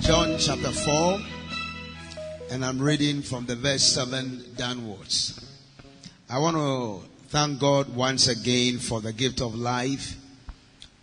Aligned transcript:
John 0.00 0.36
chapter 0.38 0.70
4, 0.70 1.20
and 2.50 2.64
I'm 2.64 2.80
reading 2.80 3.20
from 3.20 3.44
the 3.44 3.54
verse 3.54 3.82
7 3.82 4.54
downwards. 4.56 5.38
I 6.28 6.38
want 6.38 6.56
to 6.56 7.08
thank 7.28 7.60
God 7.60 7.94
once 7.94 8.26
again 8.26 8.78
for 8.78 9.02
the 9.02 9.12
gift 9.12 9.42
of 9.42 9.54
life 9.54 10.16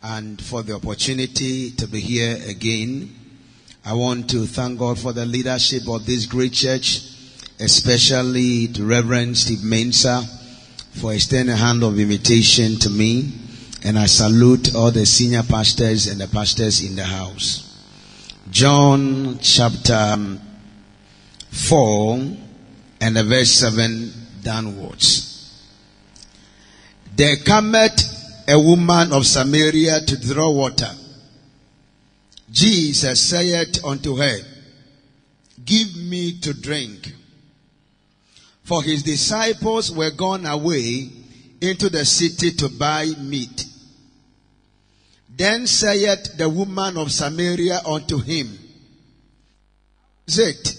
and 0.02 0.42
for 0.42 0.64
the 0.64 0.74
opportunity 0.76 1.72
to 1.72 1.88
be 1.88 2.00
here 2.00 2.38
again. 2.48 3.14
I 3.86 3.94
want 3.94 4.30
to 4.32 4.46
thank 4.46 4.80
God 4.80 4.98
for 4.98 5.14
the 5.14 5.26
leadership 5.26 5.88
of 5.88 6.06
this 6.06 6.26
great 6.26 6.54
church, 6.54 7.02
especially 7.60 8.66
the 8.66 8.84
Reverend 8.84 9.38
Steve 9.38 9.60
Mensah 9.60 10.26
for 11.00 11.14
extending 11.14 11.54
a 11.54 11.58
hand 11.58 11.84
of 11.84 12.00
invitation 12.00 12.78
to 12.80 12.90
me. 12.90 13.32
And 13.84 13.98
I 13.98 14.08
salute 14.08 14.76
all 14.76 14.90
the 14.92 15.06
senior 15.06 15.44
pastors 15.44 16.08
and 16.08 16.20
the 16.20 16.28
pastors 16.28 16.84
in 16.84 16.96
the 16.96 17.06
house. 17.06 17.67
John 18.50 19.40
chapter 19.42 20.16
4 21.52 22.14
and 23.02 23.16
the 23.16 23.24
verse 23.24 23.52
7 23.52 24.12
downwards. 24.42 25.28
There 27.16 27.36
cometh 27.38 28.46
a 28.48 28.58
woman 28.58 29.12
of 29.12 29.26
Samaria 29.26 30.02
to 30.02 30.34
draw 30.34 30.50
water. 30.50 30.92
Jesus 32.50 33.20
saith 33.20 33.84
unto 33.84 34.16
her, 34.16 34.38
Give 35.66 35.98
me 35.98 36.40
to 36.40 36.54
drink. 36.54 37.14
For 38.64 38.82
his 38.82 39.04
disciples 39.04 39.92
were 39.92 40.12
gone 40.12 40.46
away 40.46 41.10
into 41.60 41.90
the 41.90 42.06
city 42.06 42.52
to 42.52 42.70
buy 42.70 43.08
meat. 43.20 43.66
Then 45.38 45.68
saith 45.68 46.36
the 46.36 46.50
woman 46.50 46.98
of 46.98 47.12
Samaria 47.12 47.82
unto 47.86 48.18
him, 48.18 48.58
Is 50.26 50.40
it 50.40 50.76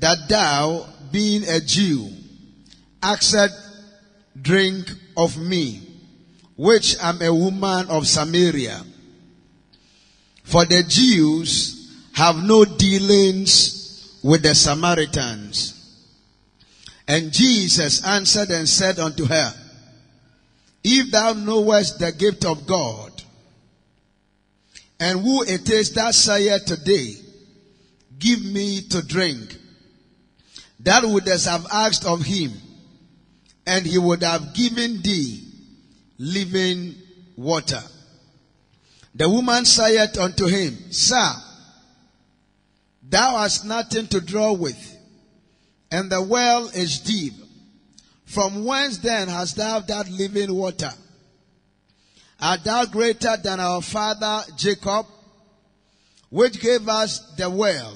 that 0.00 0.28
thou, 0.28 0.84
being 1.12 1.44
a 1.44 1.60
Jew, 1.60 2.10
askest 3.00 3.54
drink 4.40 4.90
of 5.16 5.38
me, 5.38 5.80
which 6.56 6.96
am 7.00 7.22
a 7.22 7.32
woman 7.32 7.86
of 7.88 8.08
Samaria? 8.08 8.82
For 10.42 10.64
the 10.64 10.82
Jews 10.82 12.02
have 12.14 12.42
no 12.42 12.64
dealings 12.64 14.18
with 14.24 14.42
the 14.42 14.56
Samaritans. 14.56 15.76
And 17.06 17.30
Jesus 17.30 18.04
answered 18.04 18.50
and 18.50 18.68
said 18.68 18.98
unto 18.98 19.26
her, 19.26 19.54
If 20.82 21.12
thou 21.12 21.34
knowest 21.34 22.00
the 22.00 22.10
gift 22.10 22.44
of 22.44 22.66
God, 22.66 23.09
and 25.00 25.18
who 25.20 25.42
it 25.42 25.68
is 25.70 25.92
that 25.94 26.14
saith 26.14 26.66
today, 26.66 27.14
Give 28.18 28.44
me 28.44 28.82
to 28.90 29.00
drink, 29.00 29.56
that 30.80 31.02
wouldst 31.02 31.48
have 31.48 31.66
asked 31.72 32.04
of 32.04 32.20
him, 32.20 32.52
and 33.66 33.86
he 33.86 33.96
would 33.96 34.22
have 34.22 34.52
given 34.52 35.00
thee 35.00 35.42
living 36.18 36.94
water. 37.34 37.80
The 39.14 39.26
woman 39.26 39.64
saith 39.64 40.18
unto 40.18 40.46
him, 40.46 40.76
Sir, 40.92 41.32
thou 43.08 43.38
hast 43.38 43.64
nothing 43.64 44.06
to 44.08 44.20
draw 44.20 44.52
with, 44.52 44.98
and 45.90 46.12
the 46.12 46.20
well 46.20 46.68
is 46.68 46.98
deep. 47.00 47.32
From 48.26 48.66
whence 48.66 48.98
then 48.98 49.28
hast 49.28 49.56
thou 49.56 49.80
that 49.80 50.10
living 50.10 50.54
water? 50.54 50.92
Art 52.40 52.64
thou 52.64 52.86
greater 52.86 53.36
than 53.36 53.60
our 53.60 53.82
father 53.82 54.42
Jacob, 54.56 55.06
which 56.30 56.60
gave 56.60 56.88
us 56.88 57.18
the 57.36 57.50
well, 57.50 57.94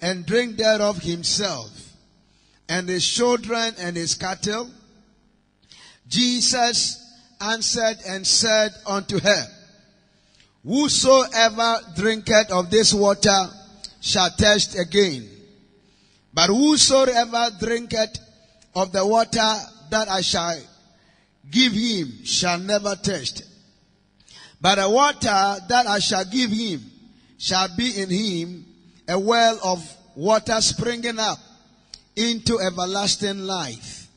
and 0.00 0.24
drink 0.24 0.56
thereof 0.56 0.98
himself, 0.98 1.70
and 2.68 2.88
his 2.88 3.06
children 3.06 3.74
and 3.78 3.96
his 3.96 4.14
cattle? 4.14 4.70
Jesus 6.06 7.02
answered 7.40 7.96
and 8.06 8.24
said 8.24 8.72
unto 8.86 9.18
her, 9.18 9.46
Whosoever 10.64 11.80
drinketh 11.96 12.50
of 12.50 12.70
this 12.70 12.94
water 12.94 13.46
shall 14.00 14.30
thirst 14.30 14.78
again. 14.78 15.28
But 16.32 16.48
whosoever 16.48 17.50
drinketh 17.58 18.18
of 18.74 18.92
the 18.92 19.04
water 19.04 19.56
that 19.90 20.08
I 20.08 20.20
shall 20.20 20.60
give 21.50 21.72
him 21.72 22.24
shall 22.24 22.58
never 22.58 22.94
thirst. 22.94 23.44
But 24.60 24.76
the 24.76 24.88
water 24.88 25.56
that 25.68 25.86
I 25.86 25.98
shall 25.98 26.24
give 26.24 26.50
him 26.50 26.90
shall 27.38 27.68
be 27.76 28.00
in 28.00 28.10
him 28.10 28.66
a 29.08 29.18
well 29.18 29.58
of 29.62 29.96
water 30.14 30.60
springing 30.60 31.18
up 31.18 31.38
into 32.16 32.58
everlasting 32.60 33.40
life. 33.40 34.08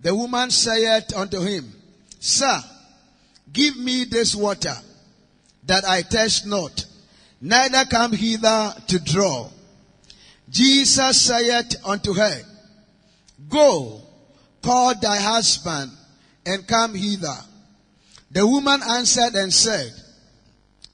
The 0.00 0.14
woman 0.14 0.50
saith 0.50 1.14
unto 1.16 1.40
him, 1.40 1.72
Sir, 2.20 2.60
give 3.52 3.76
me 3.76 4.04
this 4.04 4.34
water 4.34 4.74
that 5.64 5.84
I 5.84 6.02
thirst 6.02 6.46
not, 6.46 6.84
neither 7.40 7.84
come 7.86 8.12
hither 8.12 8.74
to 8.88 8.98
draw. 9.00 9.48
Jesus 10.48 11.20
saith 11.20 11.74
unto 11.84 12.12
her, 12.14 12.42
Go, 13.48 14.02
call 14.62 14.94
thy 15.00 15.16
husband, 15.16 15.90
and 16.46 16.66
come 16.66 16.94
hither. 16.94 17.36
The 18.34 18.44
woman 18.44 18.82
answered 18.82 19.36
and 19.36 19.54
said, 19.54 19.92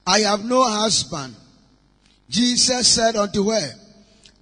I 0.05 0.19
have 0.19 0.45
no 0.45 0.63
husband. 0.63 1.35
Jesus 2.29 2.87
said 2.87 3.15
unto 3.15 3.49
her, 3.49 3.71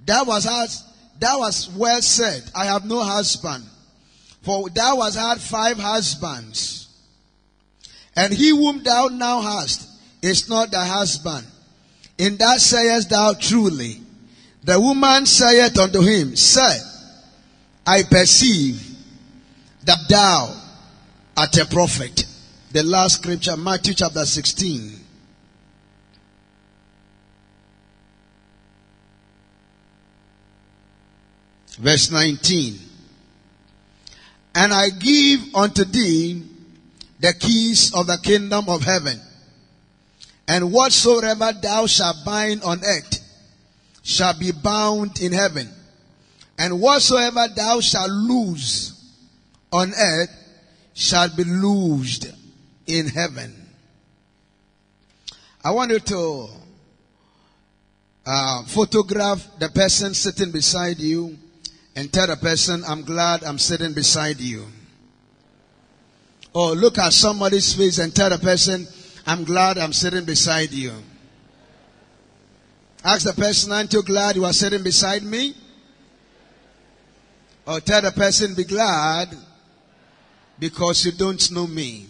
That 0.05 0.27
was 0.27 0.43
that 0.43 1.35
was 1.37 1.69
well 1.69 2.01
said. 2.01 2.43
I 2.53 2.65
have 2.65 2.85
no 2.85 3.01
husband. 3.01 3.63
For 4.41 4.69
thou 4.69 4.99
hast 4.99 5.17
had 5.17 5.39
five 5.39 5.77
husbands. 5.77 6.89
And 8.17 8.33
he 8.33 8.49
whom 8.49 8.83
thou 8.83 9.07
now 9.07 9.41
hast 9.41 9.89
is 10.21 10.49
not 10.49 10.71
thy 10.71 10.85
husband. 10.85 11.47
In 12.17 12.35
that 12.35 12.59
sayest 12.59 13.11
thou 13.11 13.33
truly. 13.33 14.01
The 14.63 14.77
woman 14.77 15.25
saith 15.25 15.79
unto 15.79 16.01
him, 16.01 16.35
Sir, 16.35 16.75
I 17.87 18.03
perceive 18.03 18.85
that 19.85 19.99
thou 20.09 20.53
art 21.37 21.57
a 21.57 21.65
prophet. 21.65 22.25
The 22.71 22.83
last 22.83 23.15
scripture, 23.15 23.57
Matthew 23.57 23.95
chapter 23.95 24.23
16. 24.23 24.99
Verse 31.79 32.11
19. 32.11 32.79
And 34.53 34.71
I 34.71 34.89
give 34.89 35.55
unto 35.55 35.83
thee 35.83 36.45
the 37.19 37.33
keys 37.33 37.91
of 37.95 38.05
the 38.05 38.19
kingdom 38.21 38.69
of 38.69 38.83
heaven. 38.83 39.19
And 40.47 40.71
whatsoever 40.71 41.51
thou 41.59 41.87
shalt 41.87 42.17
bind 42.23 42.61
on 42.61 42.83
earth 42.83 43.19
shall 44.03 44.37
be 44.37 44.51
bound 44.51 45.19
in 45.21 45.31
heaven. 45.31 45.67
And 46.59 46.79
whatsoever 46.79 47.47
thou 47.55 47.79
shalt 47.79 48.11
loose 48.11 48.93
on 49.71 49.91
earth 49.91 50.29
shall 50.93 51.29
be 51.35 51.45
loosed 51.45 52.27
in 52.89 53.07
heaven. 53.07 53.55
I 55.63 55.71
want 55.71 55.91
you 55.91 55.99
to 55.99 56.49
uh, 58.25 58.63
photograph 58.63 59.47
the 59.59 59.69
person 59.69 60.13
sitting 60.13 60.51
beside 60.51 60.99
you 60.99 61.37
and 61.95 62.11
tell 62.11 62.27
the 62.27 62.35
person, 62.35 62.83
I'm 62.87 63.03
glad 63.03 63.43
I'm 63.43 63.59
sitting 63.59 63.93
beside 63.93 64.39
you. 64.39 64.65
Or 66.53 66.71
look 66.71 66.97
at 66.97 67.13
somebody's 67.13 67.73
face 67.73 67.99
and 67.99 68.15
tell 68.15 68.29
the 68.29 68.39
person, 68.39 68.87
I'm 69.27 69.43
glad 69.43 69.77
I'm 69.77 69.93
sitting 69.93 70.25
beside 70.25 70.71
you. 70.71 70.93
Ask 73.03 73.25
the 73.25 73.33
person, 73.33 73.71
aren't 73.71 73.93
you 73.93 74.01
glad 74.01 74.35
you 74.35 74.45
are 74.45 74.53
sitting 74.53 74.81
beside 74.81 75.23
me? 75.23 75.55
Or 77.67 77.79
tell 77.79 78.01
the 78.01 78.11
person, 78.11 78.55
be 78.55 78.63
glad 78.63 79.29
because 80.57 81.05
you 81.05 81.11
don't 81.11 81.51
know 81.51 81.67
me. 81.67 82.08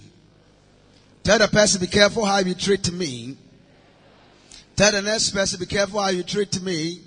Tell 1.29 1.37
the 1.37 1.47
person, 1.47 1.79
be 1.79 1.85
careful 1.85 2.25
how 2.25 2.39
you 2.39 2.55
treat 2.55 2.91
me. 2.91 3.37
Tell 4.75 4.91
the 4.91 5.03
next 5.03 5.29
person, 5.29 5.59
be 5.59 5.67
careful 5.67 6.01
how 6.01 6.09
you 6.09 6.23
treat 6.23 6.59
me 6.63 7.01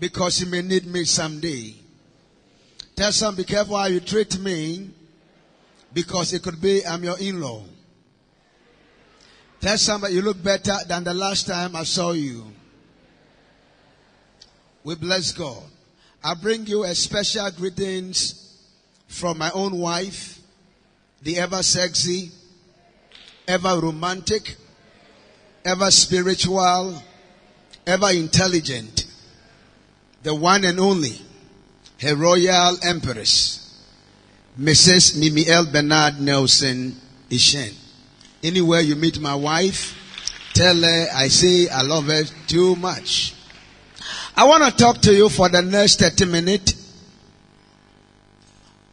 because 0.00 0.40
you 0.40 0.46
may 0.46 0.62
need 0.62 0.86
me 0.86 1.04
someday. 1.04 1.74
Tell 2.94 3.12
some, 3.12 3.36
be 3.36 3.44
careful 3.44 3.76
how 3.76 3.84
you 3.84 4.00
treat 4.00 4.38
me 4.38 4.88
because 5.92 6.32
it 6.32 6.42
could 6.42 6.58
be 6.58 6.86
I'm 6.86 7.04
your 7.04 7.18
in-law. 7.18 7.64
Tell 9.60 9.76
somebody 9.76 10.14
you 10.14 10.22
look 10.22 10.42
better 10.42 10.76
than 10.88 11.04
the 11.04 11.12
last 11.12 11.46
time 11.46 11.76
I 11.76 11.84
saw 11.84 12.12
you. 12.12 12.46
We 14.84 14.94
bless 14.94 15.32
God. 15.32 15.64
I 16.24 16.32
bring 16.32 16.64
you 16.64 16.84
a 16.84 16.94
special 16.94 17.50
greetings 17.50 18.58
from 19.06 19.36
my 19.36 19.50
own 19.50 19.76
wife, 19.76 20.38
the 21.20 21.36
ever 21.36 21.62
sexy, 21.62 22.30
ever 23.48 23.80
romantic, 23.80 24.56
ever 25.64 25.90
spiritual, 25.90 27.02
ever 27.86 28.10
intelligent, 28.10 29.06
the 30.22 30.34
one 30.34 30.64
and 30.64 30.80
only, 30.80 31.20
Her 32.00 32.16
Royal 32.16 32.76
Empress, 32.82 33.62
Mrs. 34.58 35.18
Mimi 35.18 35.46
L. 35.46 35.66
Bernard 35.66 36.20
Nelson 36.20 36.96
Ishen. 37.30 37.74
Anywhere 38.42 38.80
you 38.80 38.96
meet 38.96 39.20
my 39.20 39.34
wife, 39.34 39.96
tell 40.54 40.76
her 40.76 41.06
I 41.14 41.28
say 41.28 41.68
I 41.68 41.82
love 41.82 42.06
her 42.06 42.24
too 42.46 42.76
much. 42.76 43.34
I 44.36 44.44
want 44.44 44.64
to 44.64 44.76
talk 44.76 45.00
to 45.02 45.14
you 45.14 45.28
for 45.28 45.48
the 45.48 45.62
next 45.62 46.00
30 46.00 46.26
minutes 46.26 46.74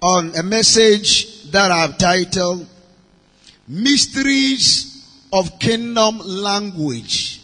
on 0.02 0.36
a 0.36 0.44
message 0.44 1.50
that 1.52 1.72
I've 1.72 1.98
titled 1.98 2.68
Mysteries 3.68 5.08
of 5.32 5.58
Kingdom 5.58 6.20
Language 6.20 7.42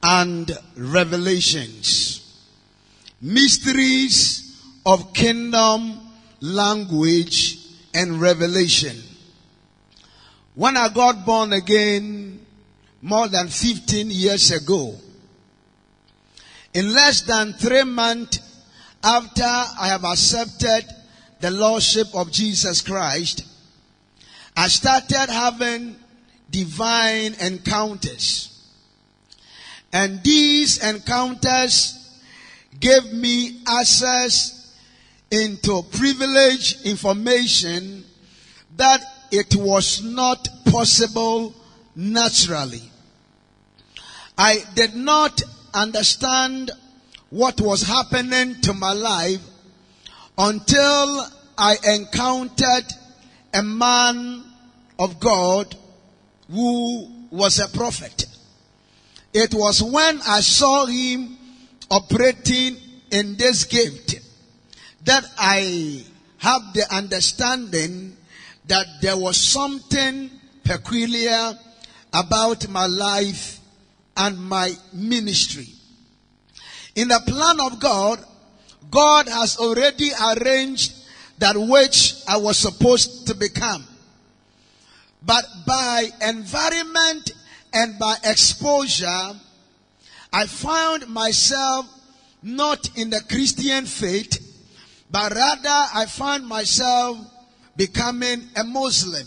and 0.00 0.56
Revelations. 0.76 2.20
Mysteries 3.20 4.62
of 4.86 5.12
Kingdom 5.12 5.98
Language 6.40 7.58
and 7.92 8.20
Revelation. 8.20 8.96
When 10.54 10.76
I 10.76 10.88
got 10.90 11.26
born 11.26 11.52
again 11.52 12.46
more 13.00 13.26
than 13.26 13.48
15 13.48 14.12
years 14.12 14.52
ago, 14.52 14.94
in 16.72 16.94
less 16.94 17.22
than 17.22 17.52
three 17.54 17.82
months 17.82 18.38
after 19.02 19.42
I 19.42 19.88
have 19.88 20.04
accepted 20.04 20.84
the 21.40 21.50
Lordship 21.50 22.06
of 22.14 22.30
Jesus 22.30 22.80
Christ, 22.80 23.51
I 24.56 24.68
started 24.68 25.30
having 25.30 25.96
divine 26.50 27.34
encounters. 27.40 28.48
And 29.92 30.22
these 30.22 30.82
encounters 30.82 31.98
gave 32.78 33.12
me 33.12 33.60
access 33.66 34.76
into 35.30 35.82
privileged 35.92 36.86
information 36.86 38.04
that 38.76 39.00
it 39.30 39.56
was 39.56 40.02
not 40.02 40.46
possible 40.66 41.54
naturally. 41.96 42.82
I 44.36 44.64
did 44.74 44.94
not 44.94 45.40
understand 45.72 46.70
what 47.30 47.60
was 47.60 47.82
happening 47.82 48.60
to 48.62 48.74
my 48.74 48.92
life 48.92 49.40
until 50.36 51.26
I 51.56 51.76
encountered 51.84 52.84
a 53.52 53.62
man 53.62 54.44
of 54.98 55.20
God 55.20 55.74
who 56.50 57.08
was 57.30 57.58
a 57.58 57.68
prophet. 57.68 58.26
It 59.32 59.54
was 59.54 59.82
when 59.82 60.20
I 60.26 60.40
saw 60.40 60.86
him 60.86 61.36
operating 61.90 62.76
in 63.10 63.36
this 63.36 63.64
gift 63.64 64.20
that 65.04 65.24
I 65.38 66.04
have 66.38 66.62
the 66.74 66.86
understanding 66.90 68.16
that 68.66 68.86
there 69.00 69.16
was 69.16 69.36
something 69.36 70.30
peculiar 70.64 71.58
about 72.12 72.68
my 72.68 72.86
life 72.86 73.58
and 74.16 74.38
my 74.38 74.72
ministry. 74.92 75.68
In 76.94 77.08
the 77.08 77.20
plan 77.26 77.60
of 77.60 77.80
God, 77.80 78.22
God 78.90 79.28
has 79.28 79.56
already 79.56 80.10
arranged 80.12 80.92
that 81.42 81.56
which 81.56 82.22
I 82.28 82.36
was 82.36 82.56
supposed 82.56 83.26
to 83.26 83.34
become. 83.34 83.84
But 85.26 85.44
by 85.66 86.08
environment 86.24 87.32
and 87.72 87.98
by 87.98 88.14
exposure, 88.22 89.32
I 90.32 90.46
found 90.46 91.08
myself 91.08 91.86
not 92.44 92.96
in 92.96 93.10
the 93.10 93.20
Christian 93.28 93.86
faith, 93.86 94.38
but 95.10 95.34
rather 95.34 95.86
I 95.92 96.06
found 96.06 96.46
myself 96.46 97.18
becoming 97.76 98.48
a 98.54 98.62
Muslim. 98.62 99.26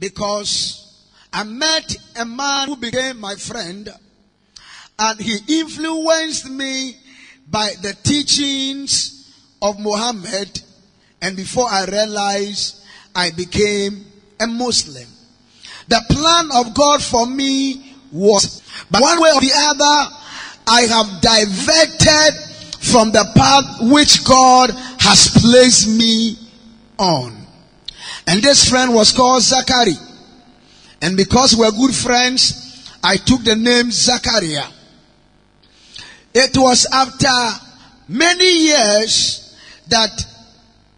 Because 0.00 1.06
I 1.32 1.44
met 1.44 1.96
a 2.16 2.24
man 2.24 2.66
who 2.66 2.76
became 2.76 3.20
my 3.20 3.36
friend 3.36 3.88
and 4.98 5.20
he 5.20 5.60
influenced 5.60 6.50
me 6.50 6.96
by 7.48 7.70
the 7.82 7.94
teachings 8.02 9.32
of 9.62 9.78
Muhammad 9.78 10.60
and 11.22 11.36
before 11.36 11.70
I 11.70 11.84
realized 11.84 12.84
I 13.14 13.30
became 13.30 14.04
a 14.40 14.46
Muslim. 14.46 15.08
The 15.88 16.02
plan 16.10 16.48
of 16.54 16.74
God 16.74 17.02
for 17.02 17.26
me 17.26 17.94
was, 18.10 18.60
but 18.90 19.00
one 19.00 19.20
way 19.20 19.30
or 19.30 19.40
the 19.40 19.52
other, 19.54 20.16
I 20.66 20.82
have 20.82 21.20
diverted 21.22 22.34
from 22.80 23.12
the 23.12 23.24
path 23.36 23.90
which 23.92 24.24
God 24.24 24.70
has 24.98 25.28
placed 25.40 25.88
me 25.88 26.36
on. 26.98 27.46
And 28.26 28.42
this 28.42 28.68
friend 28.68 28.94
was 28.94 29.12
called 29.12 29.42
Zachary. 29.42 29.94
And 31.00 31.16
because 31.16 31.56
we're 31.56 31.70
good 31.70 31.94
friends, 31.94 32.90
I 33.02 33.16
took 33.16 33.42
the 33.42 33.56
name 33.56 33.90
Zachariah. 33.90 34.68
It 36.34 36.56
was 36.56 36.86
after 36.92 37.60
many 38.08 38.66
years 38.66 39.56
that 39.88 40.31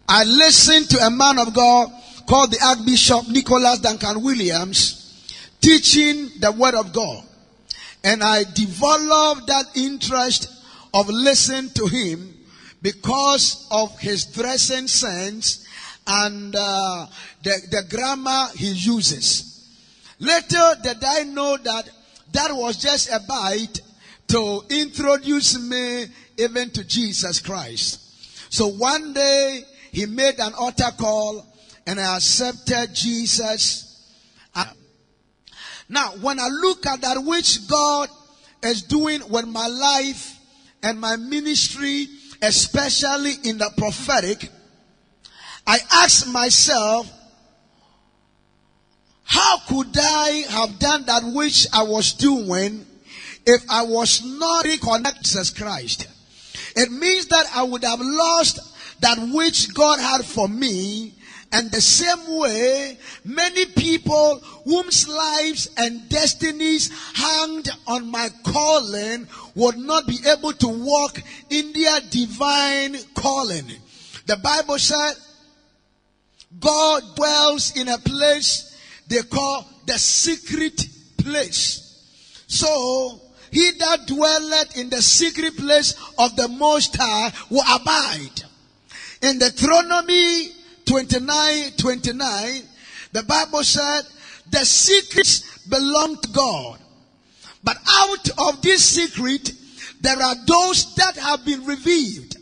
I 0.07 0.23
listened 0.23 0.89
to 0.91 0.99
a 0.99 1.09
man 1.09 1.39
of 1.39 1.53
God 1.53 1.91
called 2.27 2.51
the 2.51 2.59
Archbishop 2.63 3.27
Nicholas 3.29 3.79
Duncan 3.79 4.21
Williams 4.21 5.01
teaching 5.61 6.29
the 6.39 6.51
Word 6.51 6.75
of 6.75 6.93
God. 6.93 7.23
And 8.03 8.23
I 8.23 8.43
developed 8.43 9.47
that 9.47 9.65
interest 9.75 10.51
of 10.93 11.09
listening 11.09 11.71
to 11.71 11.87
him 11.87 12.37
because 12.83 13.67
of 13.71 13.97
his 13.99 14.25
dressing 14.25 14.87
sense 14.87 15.67
and 16.05 16.55
uh, 16.55 17.07
the, 17.41 17.67
the 17.71 17.83
grammar 17.89 18.47
he 18.55 18.69
uses. 18.73 19.67
Later 20.19 20.75
did 20.83 21.03
I 21.03 21.23
know 21.23 21.57
that 21.57 21.89
that 22.31 22.51
was 22.51 22.77
just 22.77 23.09
a 23.09 23.19
bite 23.27 23.81
to 24.27 24.61
introduce 24.69 25.59
me 25.59 26.05
even 26.37 26.69
to 26.71 26.83
Jesus 26.83 27.39
Christ. 27.39 28.01
So 28.53 28.67
one 28.67 29.13
day 29.13 29.63
he 29.95 30.05
made 30.05 30.37
an 30.39 30.53
altar 30.55 30.91
call 30.99 31.45
and 31.87 32.01
I 32.01 32.17
accepted 32.17 32.93
Jesus. 32.93 34.11
Now, 35.87 36.09
when 36.19 36.37
I 36.37 36.49
look 36.49 36.85
at 36.85 36.99
that 36.99 37.23
which 37.23 37.65
God 37.69 38.09
is 38.61 38.81
doing 38.81 39.21
with 39.29 39.47
my 39.47 39.67
life 39.67 40.37
and 40.83 40.99
my 40.99 41.15
ministry, 41.15 42.09
especially 42.41 43.35
in 43.45 43.57
the 43.57 43.71
prophetic, 43.77 44.49
I 45.65 45.79
ask 45.93 46.27
myself, 46.27 47.09
how 49.23 49.59
could 49.69 49.95
I 49.97 50.43
have 50.49 50.77
done 50.77 51.05
that 51.05 51.23
which 51.23 51.67
I 51.71 51.83
was 51.83 52.11
doing 52.11 52.85
if 53.45 53.63
I 53.69 53.83
was 53.83 54.25
not 54.25 54.65
reconnected 54.65 55.23
to 55.23 55.29
Jesus 55.29 55.51
Christ? 55.51 56.07
It 56.75 56.91
means 56.91 57.27
that 57.27 57.45
I 57.55 57.63
would 57.63 57.85
have 57.85 58.01
lost 58.01 58.73
that 59.01 59.17
which 59.33 59.73
God 59.73 59.99
had 59.99 60.25
for 60.25 60.47
me. 60.47 61.13
And 61.51 61.71
the 61.71 61.81
same 61.81 62.37
way, 62.37 62.97
many 63.23 63.65
people 63.65 64.39
whose 64.65 65.07
lives 65.07 65.69
and 65.77 66.09
destinies 66.09 66.91
hanged 67.13 67.69
on 67.87 68.11
my 68.11 68.29
calling 68.43 69.27
would 69.53 69.77
not 69.77 70.05
be 70.05 70.19
able 70.27 70.51
to 70.53 70.67
walk 70.67 71.21
in 71.49 71.71
their 71.71 72.01
divine 72.09 72.97
calling. 73.13 73.65
The 74.25 74.37
Bible 74.37 74.79
said, 74.79 75.13
God 76.59 77.03
dwells 77.15 77.75
in 77.77 77.87
a 77.87 77.97
place 77.99 78.77
they 79.07 79.21
call 79.21 79.65
the 79.85 79.97
secret 79.97 80.87
place. 81.17 81.81
So, 82.47 83.21
he 83.51 83.71
that 83.79 84.07
dwelleth 84.07 84.77
in 84.77 84.89
the 84.89 85.01
secret 85.01 85.55
place 85.57 85.93
of 86.17 86.35
the 86.35 86.47
Most 86.47 86.95
High 86.99 87.31
will 87.49 87.63
abide. 87.73 88.44
In 89.21 89.39
Deuteronomy 89.39 90.51
29, 90.85 91.71
29, 91.77 92.61
the 93.11 93.23
Bible 93.23 93.63
said, 93.63 94.01
the 94.51 94.65
secrets 94.65 95.57
belong 95.67 96.17
to 96.21 96.29
God. 96.29 96.79
But 97.63 97.77
out 97.89 98.29
of 98.49 98.61
this 98.61 98.83
secret, 98.85 99.51
there 100.01 100.21
are 100.21 100.35
those 100.45 100.93
that 100.95 101.15
have 101.17 101.45
been 101.45 101.65
revealed. 101.65 102.35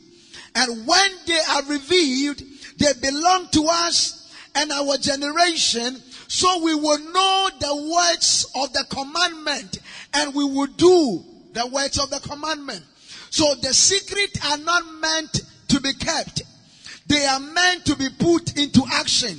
And 0.55 0.85
when 0.85 1.11
they 1.25 1.39
are 1.49 1.63
revealed, 1.65 2.41
they 2.77 2.91
belong 3.01 3.47
to 3.53 3.65
us 3.69 4.33
and 4.55 4.71
our 4.71 4.97
generation 4.97 5.97
so 6.27 6.63
we 6.63 6.75
will 6.75 6.99
know 6.99 7.49
the 7.59 7.75
words 7.75 8.45
of 8.55 8.73
the 8.73 8.85
commandment 8.89 9.79
and 10.13 10.33
we 10.33 10.43
will 10.43 10.67
do 10.67 11.23
the 11.53 11.67
words 11.67 11.99
of 11.99 12.09
the 12.09 12.19
commandment. 12.27 12.83
So 13.29 13.55
the 13.61 13.73
secret 13.73 14.43
are 14.45 14.57
not 14.57 14.83
meant 14.99 15.41
to 15.69 15.79
be 15.79 15.93
kept. 15.93 16.41
They 17.07 17.25
are 17.25 17.39
meant 17.39 17.85
to 17.85 17.95
be 17.95 18.09
put 18.17 18.57
into 18.57 18.83
action. 18.91 19.37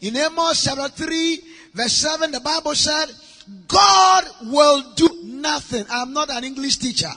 In 0.00 0.16
Amos 0.16 0.64
chapter 0.64 0.88
3 0.88 1.40
verse 1.74 1.92
7, 1.92 2.30
the 2.30 2.40
Bible 2.40 2.74
said, 2.74 3.06
God 3.66 4.24
will 4.44 4.92
do 4.94 5.08
nothing. 5.24 5.84
I'm 5.90 6.12
not 6.12 6.30
an 6.30 6.44
English 6.44 6.76
teacher. 6.76 7.10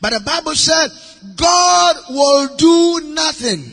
But 0.00 0.12
the 0.12 0.20
Bible 0.20 0.54
said, 0.54 0.90
God 1.36 1.96
will 2.10 2.56
do 2.56 3.00
nothing 3.14 3.64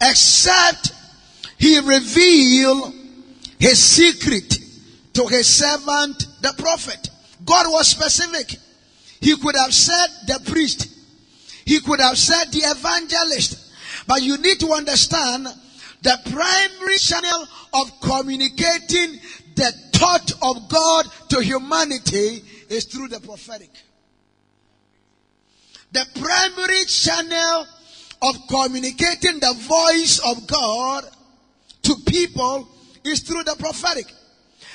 except 0.00 0.92
he 1.58 1.78
reveal 1.78 2.92
his 3.58 3.78
secret 3.78 4.58
to 5.12 5.26
his 5.26 5.46
servant, 5.46 6.26
the 6.40 6.54
prophet. 6.56 7.10
God 7.44 7.66
was 7.68 7.88
specific. 7.88 8.58
He 9.20 9.36
could 9.36 9.56
have 9.56 9.74
said 9.74 10.06
the 10.26 10.50
priest. 10.50 10.88
He 11.66 11.80
could 11.80 12.00
have 12.00 12.16
said 12.16 12.46
the 12.52 12.60
evangelist. 12.60 13.69
But 14.10 14.22
you 14.22 14.38
need 14.38 14.58
to 14.58 14.72
understand 14.72 15.46
the 16.02 16.18
primary 16.32 16.98
channel 16.98 17.46
of 17.72 18.00
communicating 18.00 19.20
the 19.54 19.72
thought 19.92 20.32
of 20.42 20.68
God 20.68 21.06
to 21.28 21.40
humanity 21.40 22.42
is 22.68 22.86
through 22.86 23.06
the 23.06 23.20
prophetic. 23.20 23.70
The 25.92 26.04
primary 26.18 26.84
channel 26.86 27.68
of 28.22 28.34
communicating 28.48 29.38
the 29.38 29.54
voice 29.68 30.18
of 30.26 30.44
God 30.48 31.04
to 31.82 31.94
people 32.04 32.68
is 33.04 33.20
through 33.20 33.44
the 33.44 33.54
prophetic. 33.60 34.06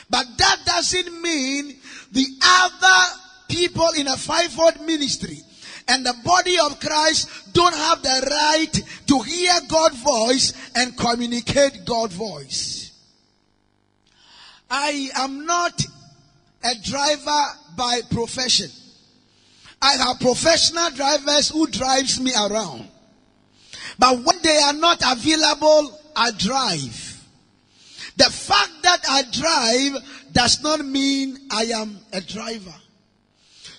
But 0.09 0.27
that 0.37 0.59
doesn't 0.65 1.21
mean 1.21 1.75
the 2.13 2.25
other 2.41 3.19
people 3.49 3.89
in 3.97 4.07
a 4.07 4.15
fivefold 4.15 4.79
ministry 4.85 5.41
and 5.87 6.05
the 6.05 6.15
body 6.23 6.57
of 6.59 6.79
Christ 6.79 7.53
don't 7.53 7.75
have 7.75 8.01
the 8.01 8.27
right 8.31 8.83
to 9.07 9.19
hear 9.19 9.53
God's 9.67 10.01
voice 10.01 10.53
and 10.75 10.97
communicate 10.97 11.85
God's 11.85 12.15
voice. 12.15 12.91
I 14.69 15.09
am 15.15 15.45
not 15.45 15.85
a 16.63 16.75
driver 16.83 17.45
by 17.77 18.01
profession. 18.09 18.69
I 19.81 19.93
have 19.97 20.19
professional 20.19 20.89
drivers 20.91 21.49
who 21.49 21.67
drives 21.67 22.19
me 22.19 22.31
around. 22.33 22.87
But 23.99 24.23
when 24.23 24.41
they 24.41 24.57
are 24.57 24.73
not 24.73 25.01
available, 25.05 25.99
I 26.15 26.31
drive. 26.31 27.23
The 28.17 28.25
fact 28.25 28.71
that 28.83 29.01
I 29.09 29.23
drive 29.31 30.31
does 30.31 30.63
not 30.63 30.83
mean 30.83 31.37
I 31.51 31.65
am 31.65 31.99
a 32.13 32.21
driver. 32.21 32.73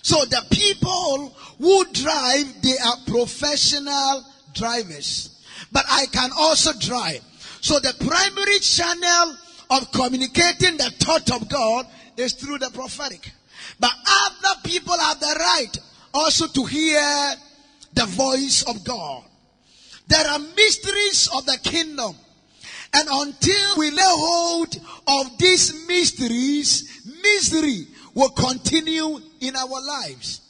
So 0.01 0.23
the 0.25 0.41
people 0.49 1.35
who 1.59 1.85
drive, 1.91 2.61
they 2.61 2.77
are 2.77 2.97
professional 3.07 4.23
drivers. 4.53 5.41
But 5.71 5.85
I 5.89 6.05
can 6.07 6.29
also 6.37 6.71
drive. 6.79 7.21
So 7.61 7.79
the 7.79 7.93
primary 7.99 8.59
channel 8.59 9.37
of 9.69 9.91
communicating 9.91 10.77
the 10.77 10.91
thought 10.99 11.31
of 11.31 11.49
God 11.49 11.87
is 12.15 12.33
through 12.33 12.59
the 12.59 12.69
prophetic. 12.71 13.31
But 13.79 13.91
other 14.07 14.61
people 14.63 14.97
have 14.97 15.19
the 15.19 15.35
right 15.39 15.77
also 16.13 16.47
to 16.47 16.65
hear 16.65 17.33
the 17.93 18.05
voice 18.05 18.63
of 18.63 18.83
God. 18.83 19.23
There 20.07 20.25
are 20.25 20.39
mysteries 20.39 21.29
of 21.35 21.45
the 21.45 21.57
kingdom. 21.63 22.15
And 22.93 23.07
until 23.11 23.77
we 23.77 23.91
lay 23.91 24.01
hold 24.01 24.75
of 25.07 25.37
these 25.37 25.87
mysteries, 25.87 27.03
misery 27.21 27.87
will 28.13 28.29
continue 28.29 29.19
in 29.41 29.55
our 29.55 29.85
lives. 29.85 30.41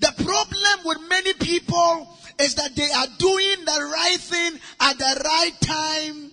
The 0.00 0.12
problem 0.24 0.86
with 0.86 1.08
many 1.08 1.32
people 1.34 2.08
is 2.38 2.54
that 2.54 2.74
they 2.76 2.90
are 2.90 3.06
doing 3.18 3.64
the 3.64 3.90
right 3.92 4.20
thing 4.20 4.60
at 4.80 4.98
the 4.98 5.22
right 5.24 5.60
time, 5.60 6.30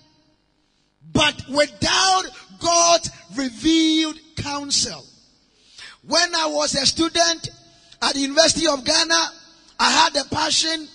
but 1.13 1.41
without 1.49 2.23
God's 2.59 3.11
revealed 3.35 4.19
counsel. 4.37 5.03
When 6.07 6.35
I 6.35 6.47
was 6.47 6.75
a 6.75 6.85
student 6.85 7.49
at 8.01 8.13
the 8.13 8.19
University 8.19 8.67
of 8.67 8.85
Ghana, 8.85 9.21
I 9.79 9.91
had 9.91 10.13
the 10.13 10.25
passion 10.29 10.87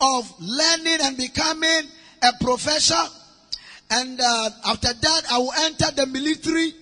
of 0.00 0.32
learning 0.40 0.98
and 1.02 1.16
becoming 1.16 1.82
a 2.22 2.32
professor. 2.40 2.94
And 3.90 4.20
uh, 4.20 4.50
after 4.66 4.92
that, 4.92 5.22
I 5.30 5.38
will 5.38 5.52
enter 5.60 5.90
the 5.94 6.06
military. 6.06 6.72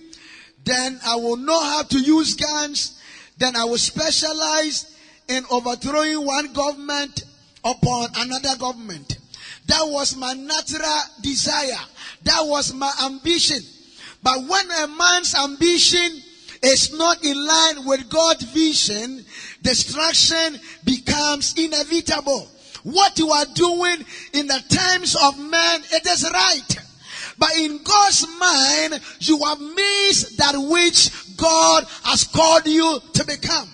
Then 0.63 0.99
I 1.05 1.15
will 1.15 1.37
know 1.37 1.59
how 1.59 1.83
to 1.83 1.99
use 1.99 2.35
guns. 2.35 3.01
Then 3.37 3.55
I 3.55 3.65
will 3.65 3.77
specialize 3.77 4.96
in 5.27 5.43
overthrowing 5.51 6.25
one 6.25 6.53
government 6.53 7.23
upon 7.63 8.09
another 8.15 8.55
government. 8.57 9.17
That 9.67 9.83
was 9.83 10.15
my 10.15 10.33
natural 10.33 11.01
desire. 11.21 11.83
That 12.23 12.41
was 12.41 12.73
my 12.73 12.91
ambition. 13.03 13.59
But 14.23 14.39
when 14.47 14.71
a 14.71 14.87
man's 14.87 15.35
ambition 15.35 16.23
is 16.63 16.97
not 16.97 17.23
in 17.23 17.45
line 17.45 17.85
with 17.85 18.09
God's 18.09 18.43
vision, 18.45 19.23
destruction 19.61 20.59
becomes 20.85 21.53
inevitable. 21.57 22.49
What 22.83 23.19
you 23.19 23.29
are 23.29 23.45
doing 23.53 24.05
in 24.33 24.47
the 24.47 24.63
times 24.69 25.15
of 25.21 25.37
man, 25.37 25.81
it 25.91 26.07
is 26.07 26.29
right. 26.31 26.77
But 27.37 27.55
in 27.57 27.83
God's 27.83 28.25
mind, 28.39 29.01
you 29.19 29.37
have 29.45 29.59
missed 29.59 30.37
that 30.37 30.55
which 30.55 31.37
God 31.37 31.83
has 32.03 32.23
called 32.23 32.65
you 32.65 32.99
to 33.13 33.25
become. 33.25 33.69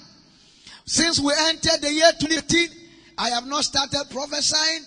Since 0.85 1.19
we 1.19 1.31
entered 1.47 1.81
the 1.81 1.91
year 1.91 2.11
2018, 2.19 2.69
I 3.17 3.29
have 3.29 3.45
not 3.45 3.63
started 3.63 4.03
prophesying. 4.09 4.85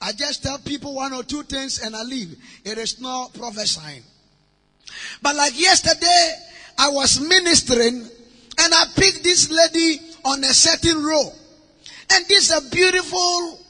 I 0.00 0.12
just 0.12 0.42
tell 0.42 0.58
people 0.58 0.94
one 0.94 1.12
or 1.12 1.22
two 1.22 1.42
things 1.42 1.80
and 1.80 1.94
I 1.94 2.02
leave. 2.02 2.36
It 2.64 2.78
is 2.78 3.00
not 3.00 3.32
prophesying. 3.34 4.02
But 5.22 5.36
like 5.36 5.58
yesterday, 5.58 6.32
I 6.78 6.90
was 6.90 7.20
ministering 7.20 8.08
and 8.58 8.74
I 8.74 8.84
picked 8.94 9.22
this 9.22 9.50
lady 9.50 10.00
on 10.24 10.42
a 10.44 10.52
certain 10.52 11.02
row. 11.02 11.32
And 12.12 12.24
this 12.26 12.50
is 12.50 12.66
a 12.66 12.70
beautiful, 12.70 13.60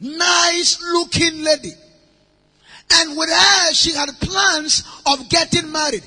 nice 0.00 0.80
looking 0.80 1.42
lady. 1.42 1.72
And 2.92 3.16
with 3.16 3.30
her, 3.30 3.72
she 3.74 3.92
had 3.92 4.08
plans 4.20 4.82
of 5.06 5.28
getting 5.28 5.70
married. 5.70 6.04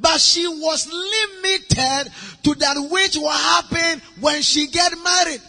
But 0.00 0.18
she 0.20 0.48
was 0.48 0.86
limited 0.86 2.12
to 2.44 2.54
that 2.54 2.88
which 2.90 3.16
will 3.16 3.28
happen 3.28 4.00
when 4.20 4.40
she 4.42 4.66
get 4.66 4.92
married. 5.02 5.42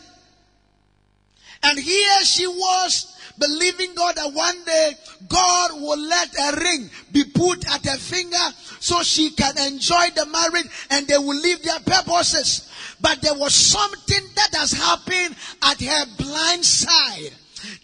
And 1.64 1.80
here 1.80 2.24
she 2.24 2.48
was 2.48 3.18
believing 3.40 3.96
God 3.96 4.16
that 4.16 4.34
one 4.34 4.64
day 4.66 4.94
God 5.28 5.72
will 5.74 6.00
let 6.00 6.30
a 6.38 6.60
ring 6.60 6.90
be 7.12 7.24
put 7.24 7.66
at 7.72 7.86
her 7.86 7.98
finger 7.98 8.38
so 8.80 9.02
she 9.04 9.32
can 9.32 9.58
enjoy 9.58 10.10
the 10.16 10.26
marriage 10.26 10.68
and 10.90 11.08
they 11.08 11.18
will 11.18 11.40
live 11.40 11.62
their 11.64 11.80
purposes. 11.80 12.70
But 13.00 13.22
there 13.22 13.34
was 13.34 13.54
something 13.54 14.24
that 14.36 14.56
has 14.56 14.72
happened 14.72 15.36
at 15.64 15.82
her 15.82 16.06
blind 16.18 16.66
side. 16.66 17.32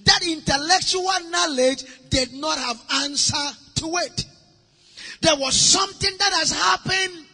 That 0.06 0.20
intellectual 0.28 1.30
knowledge 1.30 1.84
did 2.10 2.34
not 2.34 2.58
have 2.58 2.82
answer 3.04 3.48
to 3.76 3.98
it. 3.98 4.26
There 5.22 5.36
was 5.36 5.56
something 5.56 6.12
that 6.20 6.34
has 6.34 6.52
happened 6.52 7.26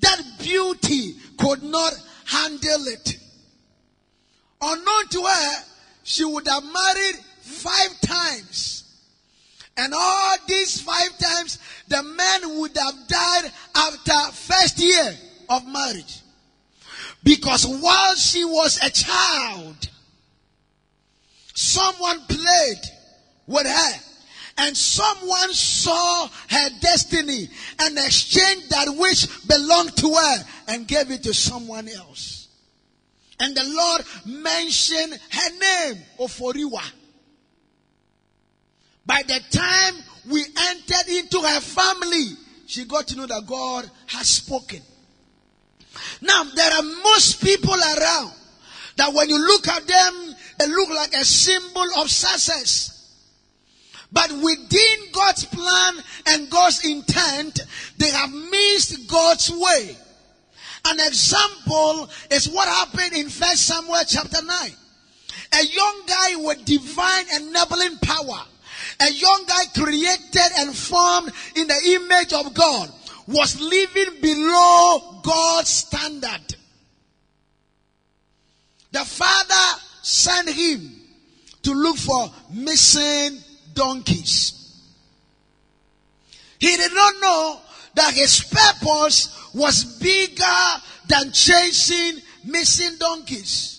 that 0.00 0.22
beauty 0.38 1.16
could 1.38 1.62
not 1.62 1.92
handle 2.26 2.86
it. 2.88 3.18
Unknown 4.60 5.08
to 5.10 5.22
her, 5.22 5.64
she 6.02 6.24
would 6.24 6.46
have 6.46 6.64
married 6.64 7.16
five 7.40 8.00
times. 8.00 8.84
And 9.76 9.92
all 9.94 10.36
these 10.48 10.80
five 10.80 11.18
times, 11.18 11.58
the 11.88 12.02
man 12.02 12.58
would 12.58 12.76
have 12.76 13.08
died 13.08 13.52
after 13.74 14.32
first 14.32 14.78
year 14.78 15.16
of 15.48 15.66
marriage. 15.66 16.20
Because 17.22 17.66
while 17.66 18.14
she 18.14 18.44
was 18.44 18.78
a 18.82 18.90
child, 18.90 19.88
someone 21.54 22.20
played 22.26 22.80
with 23.46 23.66
her 23.66 24.00
and 24.58 24.76
someone 24.76 25.52
saw 25.52 26.28
her 26.28 26.70
destiny 26.80 27.48
and 27.80 27.98
exchanged 27.98 28.70
that 28.70 28.88
which 28.96 29.26
belonged 29.46 29.96
to 29.96 30.14
her 30.14 30.44
and 30.68 30.88
gave 30.88 31.10
it 31.10 31.22
to 31.24 31.34
someone 31.34 31.88
else. 31.88 32.48
And 33.38 33.54
the 33.54 33.64
Lord 33.64 34.02
mentioned 34.24 35.20
her 35.30 35.50
name, 35.50 36.02
Oforiwa. 36.18 36.82
By 39.04 39.22
the 39.22 39.40
time 39.50 39.94
we 40.30 40.44
entered 40.70 41.08
into 41.08 41.40
her 41.40 41.60
family, 41.60 42.28
she 42.66 42.84
got 42.86 43.06
to 43.08 43.16
know 43.16 43.26
that 43.26 43.46
God 43.46 43.88
has 44.06 44.26
spoken. 44.26 44.80
Now, 46.20 46.44
there 46.44 46.72
are 46.72 46.82
most 46.82 47.42
people 47.42 47.74
around 47.74 48.32
that 48.96 49.12
when 49.12 49.28
you 49.28 49.38
look 49.38 49.68
at 49.68 49.86
them, 49.86 50.34
they 50.58 50.66
look 50.66 50.88
like 50.90 51.12
a 51.14 51.24
symbol 51.24 51.86
of 51.98 52.10
success. 52.10 52.95
But 54.16 54.32
within 54.32 55.12
God's 55.12 55.44
plan 55.44 55.94
and 56.28 56.48
God's 56.48 56.86
intent, 56.86 57.60
they 57.98 58.08
have 58.08 58.32
missed 58.32 59.06
God's 59.10 59.50
way. 59.50 59.94
An 60.86 61.00
example 61.00 62.08
is 62.30 62.48
what 62.48 62.66
happened 62.66 63.12
in 63.12 63.28
First 63.28 63.66
Samuel 63.66 64.00
chapter 64.08 64.42
9. 64.42 64.70
A 65.52 65.66
young 65.66 66.02
guy 66.06 66.36
with 66.36 66.64
divine 66.64 67.26
enabling 67.36 67.98
power, 67.98 68.40
a 69.00 69.12
young 69.12 69.44
guy 69.46 69.64
created 69.74 70.50
and 70.60 70.74
formed 70.74 71.30
in 71.54 71.66
the 71.66 72.00
image 72.00 72.32
of 72.32 72.54
God, 72.54 72.90
was 73.28 73.60
living 73.60 74.18
below 74.22 75.20
God's 75.22 75.68
standard. 75.68 76.56
The 78.92 79.04
father 79.04 79.80
sent 80.00 80.48
him 80.48 81.02
to 81.64 81.72
look 81.72 81.98
for 81.98 82.30
missing 82.54 83.42
donkeys. 83.76 84.52
He 86.58 86.76
did 86.76 86.92
not 86.92 87.14
know 87.20 87.60
that 87.94 88.14
his 88.14 88.42
purpose 88.42 89.54
was 89.54 89.98
bigger 90.00 90.42
than 91.08 91.30
chasing 91.30 92.20
missing 92.44 92.96
donkeys. 92.98 93.72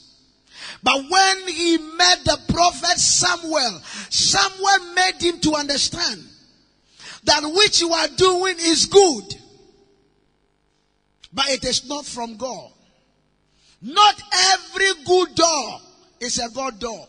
But 0.83 1.03
when 1.09 1.47
he 1.47 1.77
met 1.77 2.23
the 2.23 2.39
prophet 2.53 2.97
Samuel, 2.97 3.81
Samuel 4.09 4.93
made 4.93 5.21
him 5.21 5.39
to 5.41 5.55
understand 5.55 6.23
that 7.23 7.43
which 7.43 7.81
you 7.81 7.91
are 7.91 8.07
doing 8.09 8.55
is 8.59 8.85
good, 8.85 9.35
but 11.33 11.49
it 11.49 11.65
is 11.65 11.89
not 11.89 12.05
from 12.05 12.37
God. 12.37 12.71
Not 13.81 14.21
every 14.53 15.03
good 15.05 15.35
door 15.35 15.79
is 16.19 16.39
a 16.39 16.49
God 16.49 16.79
door. 16.79 17.07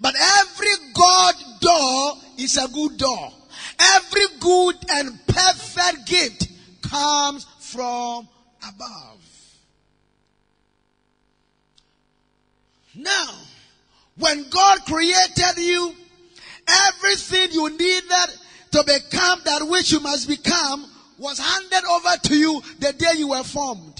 But 0.00 0.14
every 0.16 0.92
God 0.92 1.34
door 1.60 2.12
is 2.38 2.56
a 2.56 2.68
good 2.68 2.98
door. 2.98 3.32
Every 3.78 4.26
good 4.40 4.76
and 4.90 5.26
perfect 5.26 6.06
gift 6.06 6.48
comes 6.82 7.46
from 7.60 8.28
above. 8.66 9.16
Now, 12.94 13.34
when 14.18 14.48
God 14.48 14.78
created 14.86 15.58
you, 15.58 15.94
everything 16.66 17.52
you 17.52 17.70
needed 17.70 18.38
to 18.72 18.82
become 18.84 19.40
that 19.44 19.66
which 19.68 19.92
you 19.92 20.00
must 20.00 20.28
become 20.28 20.90
was 21.18 21.38
handed 21.38 21.84
over 21.84 22.16
to 22.24 22.34
you 22.34 22.62
the 22.78 22.92
day 22.92 23.12
you 23.18 23.28
were 23.28 23.44
formed. 23.44 23.95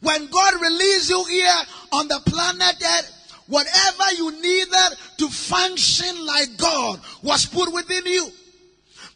When 0.00 0.26
God 0.28 0.54
released 0.60 1.10
you 1.10 1.24
here 1.24 1.62
on 1.92 2.08
the 2.08 2.20
planet 2.26 2.76
Earth, 2.82 3.20
whatever 3.46 4.12
you 4.16 4.30
needed 4.40 4.96
to 5.18 5.28
function 5.28 6.24
like 6.24 6.56
God 6.56 7.00
was 7.22 7.46
put 7.46 7.72
within 7.72 8.06
you. 8.06 8.28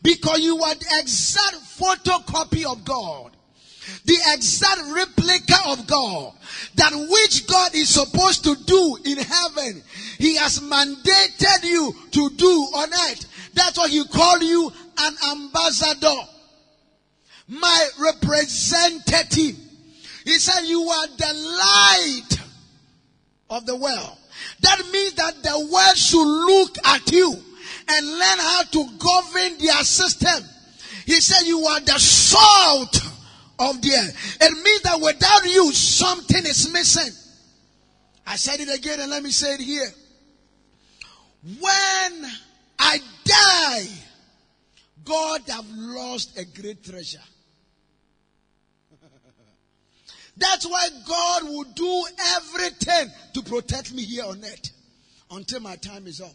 Because 0.02 0.40
you 0.40 0.62
are 0.62 0.74
the 0.74 1.00
exact 1.00 1.56
photocopy 1.78 2.70
of 2.70 2.84
God. 2.84 3.30
The 4.04 4.18
exact 4.34 4.82
replica 4.92 5.56
of 5.68 5.86
God. 5.86 6.34
That 6.74 6.92
which 6.92 7.46
God 7.46 7.74
is 7.74 7.88
supposed 7.88 8.44
to 8.44 8.54
do 8.66 8.98
in 9.04 9.18
heaven, 9.18 9.82
He 10.18 10.36
has 10.36 10.60
mandated 10.60 11.64
you 11.64 11.94
to 12.10 12.30
do 12.30 12.50
on 12.74 12.88
earth. 12.92 13.50
That's 13.54 13.78
why 13.78 13.88
He 13.88 14.04
called 14.04 14.42
you 14.42 14.70
an 14.98 15.14
ambassador. 15.30 16.20
My 17.48 17.88
representative. 17.98 19.63
He 20.24 20.38
said, 20.38 20.62
You 20.64 20.82
are 20.82 21.06
the 21.06 21.34
light 21.58 22.38
of 23.50 23.66
the 23.66 23.76
world. 23.76 24.18
That 24.60 24.78
means 24.92 25.14
that 25.14 25.42
the 25.42 25.68
world 25.70 25.96
should 25.96 26.26
look 26.26 26.76
at 26.86 27.12
you 27.12 27.32
and 27.88 28.06
learn 28.06 28.38
how 28.38 28.62
to 28.62 28.88
govern 28.98 29.58
their 29.58 29.84
system. 29.84 30.42
He 31.04 31.20
said, 31.20 31.46
You 31.46 31.60
are 31.60 31.80
the 31.80 31.98
salt 31.98 32.96
of 33.58 33.80
the 33.82 33.92
earth. 33.92 34.38
It 34.40 34.64
means 34.64 34.82
that 34.82 35.00
without 35.00 35.44
you, 35.44 35.72
something 35.72 36.44
is 36.44 36.72
missing. 36.72 37.12
I 38.26 38.36
said 38.36 38.60
it 38.60 38.74
again 38.74 39.00
and 39.00 39.10
let 39.10 39.22
me 39.22 39.30
say 39.30 39.54
it 39.54 39.60
here. 39.60 39.92
When 41.60 42.30
I 42.78 42.98
die, 43.24 43.86
God 45.04 45.42
have 45.48 45.66
lost 45.70 46.38
a 46.38 46.44
great 46.46 46.82
treasure. 46.82 47.18
That's 50.36 50.66
why 50.66 50.88
God 51.06 51.44
will 51.44 51.64
do 51.64 52.04
everything 52.36 53.10
to 53.34 53.42
protect 53.42 53.92
me 53.94 54.02
here 54.02 54.24
on 54.24 54.42
earth 54.44 54.70
until 55.30 55.60
my 55.60 55.76
time 55.76 56.06
is 56.06 56.20
up. 56.20 56.32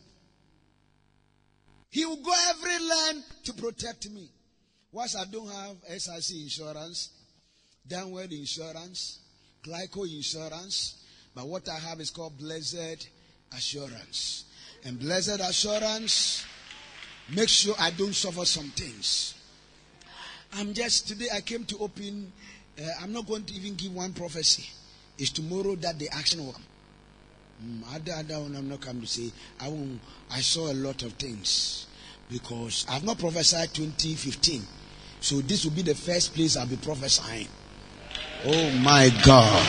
He 1.89 2.05
will 2.05 2.17
go 2.17 2.33
every 2.49 2.85
land 2.87 3.23
to 3.45 3.53
protect 3.53 4.09
me. 4.09 4.29
Once 4.91 5.15
I 5.15 5.25
don't 5.25 5.49
have 5.49 5.77
SIC 5.99 6.37
insurance, 6.37 7.09
Donewell 7.87 8.31
insurance, 8.31 9.19
Glico 9.63 10.03
insurance, 10.03 11.03
but 11.35 11.47
what 11.47 11.67
I 11.67 11.77
have 11.77 11.99
is 11.99 12.09
called 12.09 12.37
blessed 12.37 13.09
assurance. 13.55 14.45
And 14.85 14.99
blessed 14.99 15.39
assurance 15.41 16.45
makes 17.29 17.51
sure 17.51 17.75
I 17.79 17.91
don't 17.91 18.15
suffer 18.15 18.45
some 18.45 18.69
things. 18.69 19.35
I'm 20.53 20.73
just 20.73 21.07
today 21.07 21.27
I 21.33 21.41
came 21.41 21.65
to 21.65 21.77
open 21.79 22.31
uh, 22.79 22.87
I'm 23.01 23.11
not 23.13 23.27
going 23.27 23.43
to 23.45 23.53
even 23.53 23.75
give 23.75 23.93
one 23.93 24.13
prophecy. 24.13 24.69
It's 25.17 25.31
tomorrow 25.31 25.75
that 25.77 25.99
the 25.99 26.09
action 26.09 26.45
will 26.45 26.53
come. 26.53 26.63
Mm, 27.63 27.95
other, 27.95 28.13
other 28.17 28.35
I'm 28.35 28.69
not 28.69 28.81
coming 28.81 29.01
to 29.01 29.07
say. 29.07 29.31
I 29.59 29.67
won't, 29.67 29.99
I 30.31 30.39
saw 30.39 30.71
a 30.71 30.73
lot 30.73 31.03
of 31.03 31.13
things 31.13 31.87
because 32.31 32.85
I've 32.89 33.03
not 33.03 33.19
prophesied 33.19 33.73
2015. 33.73 34.63
So 35.19 35.41
this 35.41 35.65
will 35.65 35.71
be 35.71 35.81
the 35.81 35.95
first 35.95 36.33
place 36.33 36.55
I'll 36.55 36.67
be 36.67 36.77
prophesying. 36.77 37.47
Oh 38.45 38.71
my 38.81 39.09
God. 39.25 39.65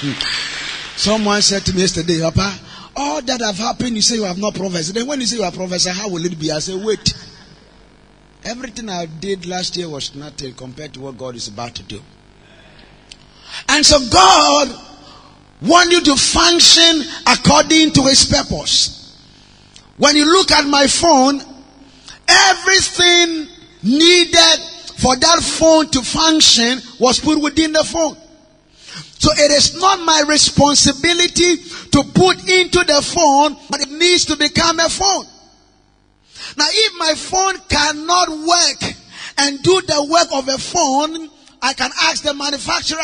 Hmm. 0.00 0.96
Someone 0.96 1.40
said 1.42 1.64
to 1.66 1.72
me 1.72 1.82
yesterday, 1.82 2.20
Papa, 2.20 2.58
all 2.96 3.22
that 3.22 3.40
have 3.40 3.56
happened, 3.58 3.94
you 3.94 4.02
say 4.02 4.16
you 4.16 4.24
have 4.24 4.38
not 4.38 4.54
prophesied. 4.54 4.96
Then 4.96 5.06
when 5.06 5.20
you 5.20 5.26
say 5.26 5.36
you 5.36 5.44
are 5.44 5.52
prophesying, 5.52 5.94
how 5.94 6.08
will 6.08 6.24
it 6.24 6.36
be? 6.38 6.50
I 6.50 6.58
say, 6.58 6.74
wait. 6.74 7.14
Everything 8.48 8.88
I 8.88 9.04
did 9.04 9.44
last 9.44 9.76
year 9.76 9.90
was 9.90 10.14
nothing 10.14 10.54
compared 10.54 10.94
to 10.94 11.00
what 11.00 11.18
God 11.18 11.36
is 11.36 11.48
about 11.48 11.74
to 11.74 11.82
do. 11.82 12.00
And 13.68 13.84
so 13.84 13.98
God 14.10 14.68
wants 15.60 15.92
you 15.92 16.00
to 16.00 16.16
function 16.16 17.02
according 17.26 17.92
to 17.92 18.02
his 18.04 18.24
purpose. 18.24 19.18
When 19.98 20.16
you 20.16 20.24
look 20.24 20.50
at 20.50 20.66
my 20.66 20.86
phone, 20.86 21.42
everything 22.26 23.48
needed 23.82 24.58
for 24.96 25.14
that 25.14 25.40
phone 25.42 25.88
to 25.88 26.00
function 26.00 26.80
was 26.98 27.20
put 27.20 27.42
within 27.42 27.72
the 27.72 27.84
phone. 27.84 28.16
So 29.18 29.30
it 29.32 29.50
is 29.50 29.78
not 29.78 30.00
my 30.00 30.24
responsibility 30.26 31.56
to 31.90 32.02
put 32.14 32.48
into 32.48 32.78
the 32.78 33.02
phone, 33.02 33.58
but 33.68 33.82
it 33.82 33.90
needs 33.90 34.24
to 34.24 34.36
become 34.38 34.80
a 34.80 34.88
phone. 34.88 35.26
Now, 36.56 36.66
if 36.68 36.92
my 36.98 37.14
phone 37.14 37.58
cannot 37.68 38.28
work 38.30 38.94
and 39.38 39.62
do 39.62 39.80
the 39.82 40.08
work 40.10 40.28
of 40.32 40.48
a 40.48 40.58
phone, 40.58 41.30
I 41.62 41.72
can 41.74 41.90
ask 42.02 42.22
the 42.22 42.34
manufacturer. 42.34 42.98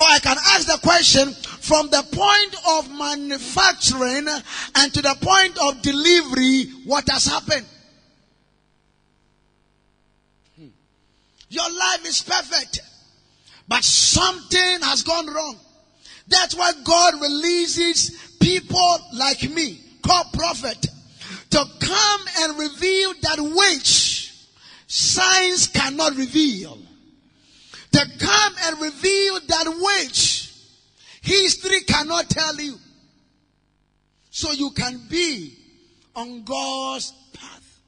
Or 0.00 0.06
I 0.08 0.18
can 0.18 0.36
ask 0.36 0.66
the 0.66 0.78
question 0.82 1.32
from 1.32 1.88
the 1.88 2.02
point 2.12 2.56
of 2.68 2.90
manufacturing 2.98 4.26
and 4.74 4.94
to 4.94 5.02
the 5.02 5.16
point 5.20 5.56
of 5.62 5.82
delivery, 5.82 6.64
what 6.84 7.08
has 7.08 7.26
happened? 7.26 7.66
Your 11.48 11.70
life 11.70 12.06
is 12.06 12.20
perfect, 12.22 12.80
but 13.68 13.84
something 13.84 14.80
has 14.82 15.02
gone 15.02 15.26
wrong. 15.32 15.56
That's 16.26 16.56
why 16.56 16.72
God 16.82 17.14
releases 17.20 18.10
people 18.40 18.98
like 19.12 19.48
me, 19.50 19.78
called 20.02 20.32
prophet, 20.32 20.86
to 21.54 21.64
come 21.78 22.20
and 22.40 22.58
reveal 22.58 23.14
that 23.22 23.38
which 23.38 24.34
science 24.88 25.68
cannot 25.68 26.16
reveal. 26.16 26.76
To 27.92 28.06
come 28.18 28.54
and 28.64 28.80
reveal 28.80 29.38
that 29.46 29.66
which 29.80 30.52
history 31.22 31.82
cannot 31.82 32.28
tell 32.28 32.56
you. 32.56 32.76
So 34.30 34.50
you 34.50 34.72
can 34.72 35.00
be 35.08 35.56
on 36.16 36.42
God's 36.42 37.12
path. 37.32 37.80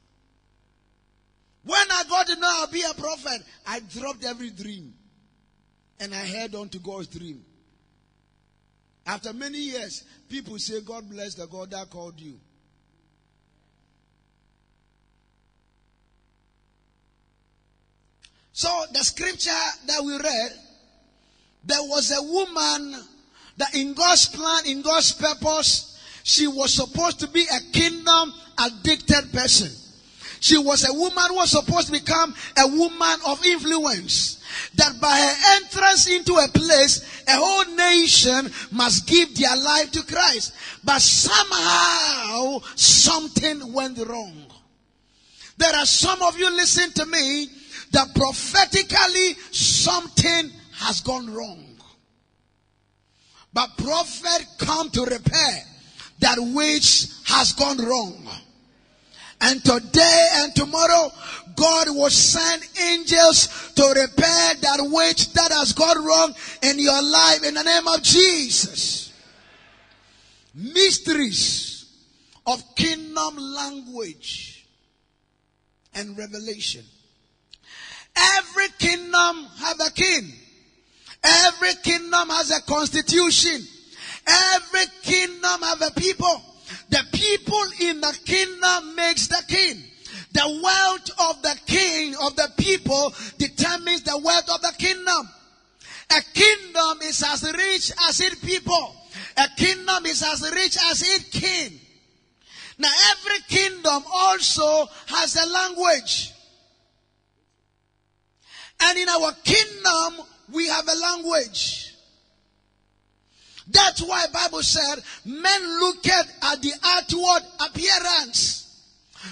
When 1.65 1.91
I 1.91 2.05
got 2.09 2.29
to 2.29 2.37
know 2.37 2.49
I'll 2.49 2.71
be 2.71 2.85
a 2.89 2.95
prophet, 2.95 3.43
I 3.67 3.81
dropped 3.81 4.25
every 4.25 4.51
dream 4.51 4.95
and 5.99 6.15
I 6.15 6.19
held 6.19 6.55
on 6.55 6.69
to 6.69 6.79
God's 6.79 7.09
dream. 7.09 7.45
After 9.05 9.33
many 9.33 9.59
years, 9.59 10.05
people 10.29 10.57
say, 10.61 10.83
God 10.83 11.11
bless 11.11 11.35
the 11.35 11.49
God 11.49 11.73
that 11.73 11.91
called 11.91 12.21
you. 12.21 12.39
So 18.57 18.71
the 18.91 19.05
scripture 19.05 19.51
that 19.87 20.03
we 20.03 20.15
read, 20.17 20.53
there 21.63 21.83
was 21.83 22.11
a 22.11 22.23
woman 22.23 23.05
that 23.59 23.75
in 23.75 23.93
God's 23.93 24.31
plan, 24.31 24.65
in 24.65 24.81
God's 24.81 25.13
purpose, 25.13 26.01
she 26.23 26.47
was 26.47 26.73
supposed 26.73 27.21
to 27.21 27.29
be 27.29 27.43
a 27.43 27.73
kingdom 27.73 28.33
addicted 28.59 29.31
person. 29.31 29.71
She 30.41 30.57
was 30.57 30.89
a 30.89 30.93
woman 30.95 31.25
who 31.29 31.35
was 31.35 31.51
supposed 31.51 31.89
to 31.89 31.93
become 31.93 32.35
a 32.57 32.67
woman 32.67 33.19
of 33.27 33.45
influence. 33.45 34.43
That 34.77 35.03
by 35.03 35.11
her 35.11 35.57
entrance 35.57 36.09
into 36.09 36.33
a 36.37 36.49
place, 36.49 37.25
a 37.29 37.33
whole 37.33 37.77
nation 37.77 38.51
must 38.73 39.07
give 39.07 39.37
their 39.37 39.55
life 39.55 39.93
to 39.93 40.03
Christ. 40.03 40.55
But 40.83 41.03
somehow, 41.03 42.61
something 42.75 43.75
went 43.75 43.99
wrong. 43.99 44.47
There 45.59 45.77
are 45.77 45.85
some 45.85 46.23
of 46.23 46.39
you 46.39 46.51
listen 46.57 46.91
to 46.93 47.05
me 47.05 47.49
that 47.93 48.15
prophetically 48.15 49.35
something 49.53 50.51
has 50.73 51.01
gone 51.01 51.33
wrong. 51.33 51.65
But 53.53 53.77
prophet 53.79 54.47
come 54.59 54.91
to 54.91 55.05
repair 55.05 55.63
that 56.21 56.39
which 56.39 57.07
has 57.25 57.53
gone 57.53 57.79
wrong. 57.79 58.29
And 59.41 59.65
today 59.65 60.29
and 60.37 60.55
tomorrow, 60.55 61.11
God 61.55 61.89
will 61.91 62.11
send 62.11 62.63
angels 62.83 63.73
to 63.77 63.83
repair 63.83 64.55
that 64.61 64.79
which 64.81 65.33
that 65.33 65.53
has 65.53 65.73
gone 65.73 66.05
wrong 66.05 66.35
in 66.63 66.79
your 66.79 67.03
life 67.03 67.45
in 67.45 67.55
the 67.55 67.63
name 67.63 67.89
of 67.89 68.03
Jesus. 68.03 69.13
Mysteries 70.55 71.87
of 72.47 72.63
kingdom 72.75 73.37
language 73.37 74.67
and 75.95 76.17
revelation. 76.17 76.85
Every 78.17 78.69
kingdom 78.79 79.47
have 79.59 79.81
a 79.81 79.91
king. 79.91 80.33
Every 81.23 81.75
kingdom 81.83 82.29
has 82.31 82.51
a 82.51 82.63
constitution. 82.63 83.67
Every 84.27 84.87
kingdom 85.03 85.63
have 85.63 85.83
a 85.83 85.91
people. 85.91 86.43
The 86.89 87.03
people 87.13 87.65
in 87.81 88.01
the 88.01 88.19
kingdom 88.25 88.97
makes 88.97 89.29
the 89.29 89.43
king. 89.47 89.83
The 90.33 90.61
wealth 90.63 91.11
of 91.31 91.43
the 91.43 91.57
king 91.67 92.15
of 92.23 92.37
the 92.37 92.51
people 92.57 93.15
determines 93.39 94.03
the 94.03 94.19
wealth 94.19 94.49
of 94.51 94.61
the 94.63 94.75
kingdom. 94.79 95.29
A 96.11 96.23
kingdom 96.35 96.99
is 97.03 97.23
as 97.27 97.43
rich 97.43 97.93
as 98.09 98.21
its 98.21 98.41
people. 98.41 98.95
A 99.37 99.49
kingdom 99.57 100.07
is 100.07 100.23
as 100.23 100.43
rich 100.53 100.77
as 100.91 101.03
its 101.03 101.31
king. 101.31 101.81
Now 102.79 102.93
every 103.11 103.41
kingdom 103.49 104.05
also 104.13 104.87
has 105.07 105.37
a 105.37 105.49
language. 105.49 106.33
And 108.81 108.99
in 108.99 109.09
our 109.09 109.33
kingdom, 109.45 110.27
we 110.53 110.69
have 110.69 110.87
a 110.89 110.95
language. 110.95 111.95
That's 113.69 114.01
why 114.01 114.27
Bible 114.33 114.63
said 114.63 115.03
men 115.25 115.81
look 115.81 116.07
at, 116.07 116.27
the 116.63 116.73
outward 116.85 117.43
appearance. 117.69 118.63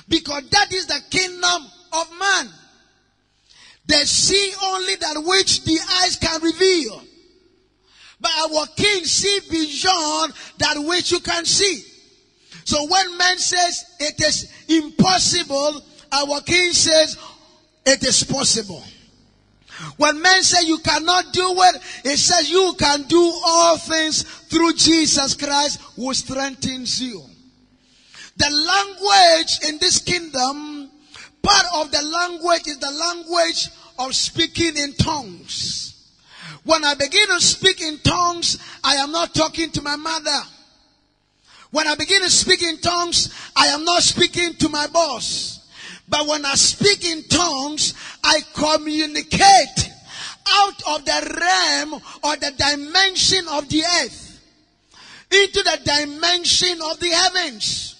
Because 0.08 0.48
that 0.50 0.72
is 0.72 0.86
the 0.86 1.00
kingdom 1.10 1.62
of 1.92 2.10
man. 2.18 2.48
They 3.86 4.04
see 4.04 4.52
only 4.62 4.96
that 4.96 5.22
which 5.24 5.64
the 5.64 5.78
eyes 6.02 6.16
can 6.16 6.42
reveal. 6.42 7.02
But 8.20 8.30
our 8.40 8.66
king 8.76 9.04
see 9.04 9.40
beyond 9.50 10.32
that 10.58 10.78
which 10.78 11.12
you 11.12 11.20
can 11.20 11.44
see. 11.44 11.84
So 12.64 12.86
when 12.88 13.18
man 13.18 13.38
says 13.38 13.84
it 14.00 14.20
is 14.20 14.50
impossible, 14.68 15.82
our 16.10 16.40
king 16.40 16.72
says 16.72 17.18
it 17.84 18.02
is 18.02 18.24
possible. 18.24 18.82
When 19.96 20.20
men 20.20 20.42
say 20.42 20.66
you 20.66 20.78
cannot 20.78 21.32
do 21.32 21.54
it, 21.56 21.76
it 22.04 22.18
says 22.18 22.50
you 22.50 22.74
can 22.78 23.02
do 23.02 23.32
all 23.44 23.76
things 23.76 24.22
through 24.22 24.74
Jesus 24.74 25.34
Christ 25.34 25.80
who 25.96 26.12
strengthens 26.14 27.00
you. 27.02 27.22
The 28.36 28.50
language 28.50 29.68
in 29.68 29.78
this 29.78 30.00
kingdom, 30.00 30.90
part 31.42 31.66
of 31.76 31.90
the 31.90 32.02
language 32.02 32.66
is 32.66 32.78
the 32.78 32.90
language 32.90 33.68
of 33.98 34.14
speaking 34.14 34.76
in 34.76 34.92
tongues. 34.94 35.90
When 36.64 36.84
I 36.84 36.94
begin 36.94 37.26
to 37.28 37.40
speak 37.40 37.80
in 37.80 37.98
tongues, 37.98 38.58
I 38.82 38.96
am 38.96 39.12
not 39.12 39.34
talking 39.34 39.70
to 39.70 39.82
my 39.82 39.96
mother. 39.96 40.40
When 41.70 41.86
I 41.86 41.94
begin 41.94 42.22
to 42.22 42.30
speak 42.30 42.62
in 42.62 42.78
tongues, 42.78 43.34
I 43.56 43.66
am 43.66 43.84
not 43.84 44.02
speaking 44.02 44.54
to 44.54 44.68
my 44.68 44.86
boss. 44.86 45.63
But 46.08 46.26
when 46.26 46.44
I 46.44 46.54
speak 46.54 47.04
in 47.04 47.24
tongues, 47.24 47.94
I 48.22 48.40
communicate 48.54 49.90
out 50.48 50.82
of 50.88 51.04
the 51.04 51.40
realm 51.40 51.94
or 52.22 52.36
the 52.36 52.52
dimension 52.56 53.46
of 53.48 53.68
the 53.68 53.82
earth 54.02 54.24
into 55.30 55.62
the 55.62 55.80
dimension 55.84 56.78
of 56.82 57.00
the 57.00 57.08
heavens. 57.08 57.96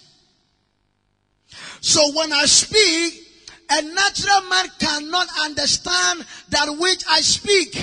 So 1.81 2.01
when 2.15 2.31
I 2.31 2.45
speak, 2.45 3.21
a 3.69 3.81
natural 3.81 4.49
man 4.49 4.65
cannot 4.79 5.27
understand 5.43 6.25
that 6.49 6.77
which 6.77 7.03
I 7.09 7.21
speak. 7.21 7.73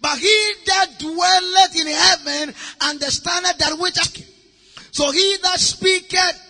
But 0.00 0.18
he 0.18 0.52
that 0.66 0.98
dwelleth 0.98 1.76
in 1.76 1.86
heaven 1.86 2.54
understandeth 2.80 3.58
that 3.58 3.78
which 3.78 3.98
I 3.98 4.02
speak. 4.02 4.26
So 4.92 5.10
he 5.10 5.36
that 5.42 5.60
speaketh 5.60 6.43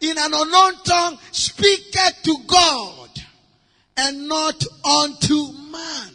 in 0.00 0.16
an 0.18 0.32
unknown 0.34 0.74
tongue 0.84 1.18
speaketh 1.32 2.22
to 2.22 2.36
God 2.46 3.10
and 3.96 4.28
not 4.28 4.62
unto 4.84 5.52
man. 5.70 6.10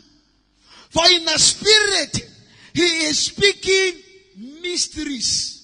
For 0.89 1.03
in 1.11 1.25
the 1.25 1.37
spirit 1.39 2.29
he 2.73 2.81
is 2.81 3.19
speaking 3.19 4.01
mysteries. 4.61 5.57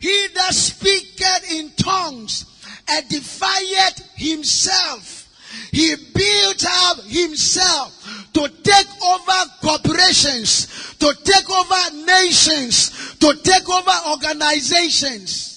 He 0.00 0.26
that 0.34 0.54
speaketh 0.54 1.52
in 1.52 1.70
tongues 1.76 2.46
edifieth 2.86 4.02
himself. 4.16 5.28
He 5.70 5.94
built 5.94 6.64
up 6.66 7.04
himself 7.04 8.28
to 8.32 8.48
take 8.48 8.86
over 9.04 9.50
corporations, 9.62 10.96
to 10.98 11.14
take 11.22 11.48
over 11.50 11.96
nations, 12.06 13.16
to 13.18 13.34
take 13.42 13.68
over 13.68 13.92
organizations. 14.10 15.51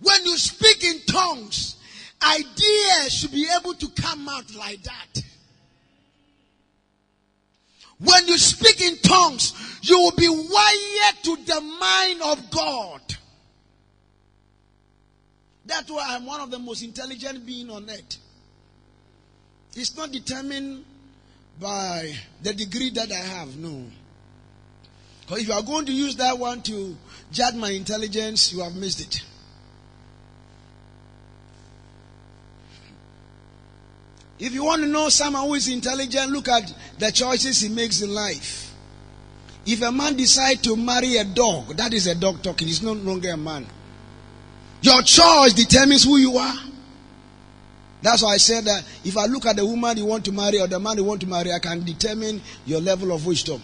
When 0.00 0.26
you 0.26 0.36
speak 0.36 0.84
in 0.84 1.00
tongues, 1.06 1.76
ideas 2.22 3.12
should 3.12 3.32
be 3.32 3.48
able 3.58 3.74
to 3.74 3.88
come 4.00 4.28
out 4.28 4.54
like 4.54 4.82
that. 4.82 5.22
When 7.98 8.26
you 8.26 8.36
speak 8.38 8.80
in 8.80 8.98
tongues, 8.98 9.78
you 9.82 9.98
will 9.98 10.16
be 10.16 10.28
wired 10.28 11.22
to 11.24 11.36
the 11.44 11.60
mind 11.60 12.22
of 12.22 12.50
God. 12.50 13.00
That's 15.66 15.90
why 15.90 16.04
I'm 16.08 16.26
one 16.26 16.40
of 16.40 16.50
the 16.50 16.58
most 16.58 16.82
intelligent 16.82 17.46
beings 17.46 17.70
on 17.70 17.88
earth. 17.88 18.18
It's 19.74 19.96
not 19.96 20.12
determined 20.12 20.84
by 21.60 22.14
the 22.42 22.52
degree 22.52 22.90
that 22.90 23.10
I 23.10 23.14
have, 23.14 23.56
no. 23.56 23.84
Because 25.22 25.40
if 25.40 25.48
you 25.48 25.54
are 25.54 25.62
going 25.62 25.86
to 25.86 25.92
use 25.92 26.16
that 26.16 26.38
one 26.38 26.60
to 26.62 26.96
judge 27.32 27.54
my 27.54 27.70
intelligence, 27.70 28.52
you 28.52 28.60
have 28.62 28.76
missed 28.76 29.00
it. 29.00 29.24
If 34.38 34.52
you 34.52 34.64
want 34.64 34.82
to 34.82 34.88
know 34.88 35.08
someone 35.08 35.44
who 35.44 35.54
is 35.54 35.68
intelligent, 35.68 36.30
look 36.32 36.48
at 36.48 36.72
the 36.98 37.10
choices 37.12 37.60
he 37.60 37.68
makes 37.68 38.02
in 38.02 38.12
life. 38.12 38.74
If 39.66 39.82
a 39.82 39.92
man 39.92 40.16
decides 40.16 40.60
to 40.62 40.76
marry 40.76 41.16
a 41.16 41.24
dog, 41.24 41.76
that 41.76 41.94
is 41.94 42.06
a 42.06 42.14
dog 42.14 42.42
talking. 42.42 42.68
He's 42.68 42.82
no 42.82 42.92
longer 42.92 43.30
a 43.30 43.36
man. 43.36 43.66
Your 44.82 45.00
choice 45.02 45.54
determines 45.54 46.04
who 46.04 46.18
you 46.18 46.36
are. 46.36 46.56
That's 48.02 48.22
why 48.22 48.34
I 48.34 48.36
said 48.36 48.64
that 48.66 48.84
if 49.02 49.16
I 49.16 49.24
look 49.24 49.46
at 49.46 49.56
the 49.56 49.64
woman 49.64 49.96
you 49.96 50.04
want 50.04 50.26
to 50.26 50.32
marry 50.32 50.60
or 50.60 50.66
the 50.66 50.78
man 50.78 50.98
you 50.98 51.04
want 51.04 51.22
to 51.22 51.26
marry, 51.26 51.50
I 51.52 51.58
can 51.58 51.82
determine 51.84 52.42
your 52.66 52.80
level 52.80 53.12
of 53.12 53.24
wisdom. 53.24 53.62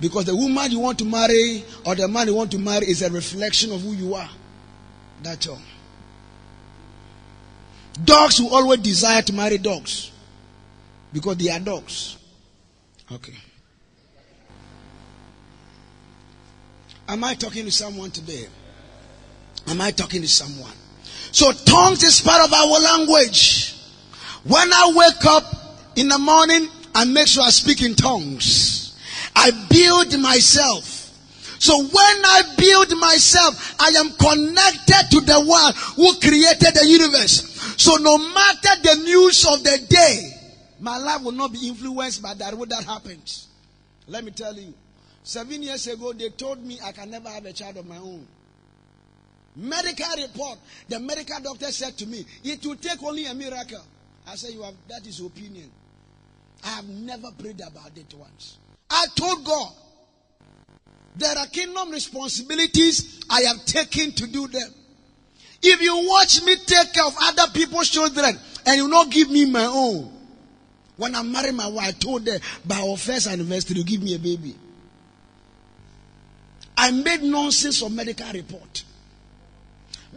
Because 0.00 0.24
the 0.24 0.34
woman 0.34 0.72
you 0.72 0.80
want 0.80 0.98
to 0.98 1.04
marry 1.04 1.64
or 1.86 1.94
the 1.94 2.08
man 2.08 2.26
you 2.26 2.34
want 2.34 2.50
to 2.52 2.58
marry 2.58 2.86
is 2.86 3.02
a 3.02 3.10
reflection 3.10 3.70
of 3.70 3.82
who 3.82 3.92
you 3.92 4.14
are. 4.14 4.30
That's 5.22 5.46
all. 5.46 5.60
Dogs 8.04 8.40
will 8.40 8.54
always 8.54 8.80
desire 8.80 9.22
to 9.22 9.32
marry 9.32 9.58
dogs 9.58 10.10
because 11.12 11.36
they 11.36 11.50
are 11.50 11.60
dogs. 11.60 12.16
Okay. 13.12 13.34
Am 17.08 17.24
I 17.24 17.34
talking 17.34 17.64
to 17.64 17.72
someone 17.72 18.10
today? 18.10 18.46
Am 19.66 19.80
I 19.80 19.90
talking 19.90 20.22
to 20.22 20.28
someone? 20.28 20.72
So 21.32 21.52
tongues 21.52 22.02
is 22.02 22.20
part 22.20 22.44
of 22.44 22.52
our 22.52 22.80
language. 22.80 23.74
When 24.44 24.72
I 24.72 24.92
wake 24.94 25.24
up 25.26 25.44
in 25.96 26.08
the 26.08 26.18
morning, 26.18 26.68
I 26.94 27.04
make 27.04 27.26
sure 27.26 27.42
I 27.42 27.50
speak 27.50 27.82
in 27.82 27.94
tongues. 27.94 28.96
I 29.34 29.50
build 29.68 30.18
myself. 30.20 30.98
So 31.58 31.76
when 31.76 31.92
I 31.92 32.42
build 32.56 32.98
myself, 32.98 33.74
I 33.80 33.88
am 33.90 34.10
connected 34.10 35.10
to 35.10 35.20
the 35.20 35.40
one 35.44 35.74
who 35.96 36.18
created 36.20 36.74
the 36.74 36.86
universe. 36.88 37.49
So 37.80 37.96
no 37.96 38.18
matter 38.18 38.82
the 38.82 38.94
news 39.04 39.46
of 39.50 39.64
the 39.64 39.78
day, 39.88 40.32
my 40.80 40.98
life 40.98 41.22
will 41.22 41.32
not 41.32 41.50
be 41.50 41.66
influenced 41.66 42.20
by 42.20 42.34
that 42.34 42.52
what 42.52 42.68
that 42.68 42.84
happens. 42.84 43.48
Let 44.06 44.22
me 44.22 44.32
tell 44.32 44.54
you. 44.54 44.74
Seven 45.22 45.62
years 45.62 45.86
ago, 45.86 46.12
they 46.12 46.28
told 46.28 46.62
me 46.62 46.78
I 46.84 46.92
can 46.92 47.10
never 47.10 47.30
have 47.30 47.46
a 47.46 47.54
child 47.54 47.78
of 47.78 47.86
my 47.86 47.96
own. 47.96 48.26
Medical 49.56 50.14
report. 50.22 50.58
The 50.90 51.00
medical 51.00 51.40
doctor 51.40 51.72
said 51.72 51.96
to 51.96 52.06
me, 52.06 52.26
it 52.44 52.66
will 52.66 52.76
take 52.76 53.02
only 53.02 53.24
a 53.24 53.32
miracle. 53.32 53.82
I 54.28 54.34
said, 54.34 54.50
you 54.52 54.62
have, 54.62 54.74
that 54.90 55.06
is 55.06 55.18
opinion. 55.20 55.70
I 56.62 56.68
have 56.68 56.86
never 56.86 57.30
prayed 57.38 57.62
about 57.66 57.96
it 57.96 58.12
once. 58.14 58.58
I 58.90 59.06
told 59.16 59.42
God, 59.42 59.72
There 61.16 61.34
are 61.38 61.46
kingdom 61.46 61.92
responsibilities 61.92 63.20
I 63.30 63.40
have 63.42 63.64
taken 63.64 64.12
to 64.12 64.26
do 64.26 64.48
them. 64.48 64.70
If 65.62 65.80
you 65.80 66.08
watch 66.08 66.42
me 66.42 66.56
take 66.56 66.92
care 66.92 67.04
of 67.04 67.14
other 67.20 67.52
people's 67.52 67.88
children 67.88 68.38
and 68.66 68.76
you 68.76 68.88
not 68.88 69.10
give 69.10 69.30
me 69.30 69.44
my 69.44 69.66
own, 69.66 70.10
when 70.96 71.14
I 71.14 71.22
married 71.22 71.54
my 71.54 71.66
wife, 71.66 71.88
I 71.88 71.92
told 71.92 72.26
her 72.26 72.38
by 72.64 72.80
our 72.80 72.96
first 72.96 73.26
anniversary 73.26 73.76
to 73.76 73.82
give 73.82 74.02
me 74.02 74.14
a 74.14 74.18
baby. 74.18 74.54
I 76.76 76.90
made 76.90 77.22
nonsense 77.22 77.82
of 77.82 77.92
medical 77.92 78.30
report. 78.32 78.84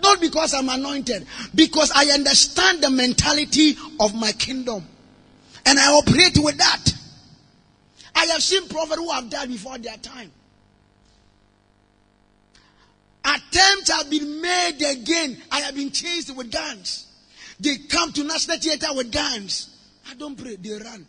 Not 0.01 0.19
because 0.21 0.53
I'm 0.53 0.69
anointed, 0.69 1.25
because 1.53 1.91
I 1.93 2.05
understand 2.07 2.81
the 2.81 2.89
mentality 2.89 3.77
of 3.99 4.15
my 4.15 4.31
kingdom. 4.31 4.85
And 5.65 5.79
I 5.79 5.91
operate 5.91 6.37
with 6.37 6.57
that. 6.57 6.85
I 8.15 8.25
have 8.25 8.41
seen 8.41 8.67
prophets 8.67 8.97
who 8.97 9.11
have 9.11 9.29
died 9.29 9.49
before 9.49 9.77
their 9.77 9.97
time. 9.97 10.31
Attempts 13.23 13.89
have 13.89 14.09
been 14.09 14.41
made 14.41 14.81
again. 14.85 15.41
I 15.51 15.61
have 15.61 15.75
been 15.75 15.91
chased 15.91 16.35
with 16.35 16.51
guns. 16.51 17.07
They 17.59 17.77
come 17.77 18.11
to 18.13 18.23
National 18.23 18.57
Theatre 18.57 18.93
with 18.93 19.11
guns. 19.11 19.69
I 20.09 20.15
don't 20.15 20.37
pray, 20.37 20.57
they 20.57 20.71
run. 20.71 21.07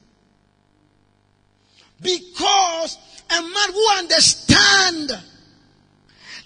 Because 2.00 2.98
a 3.30 3.40
man 3.40 3.72
who 3.72 3.88
understands 3.98 5.12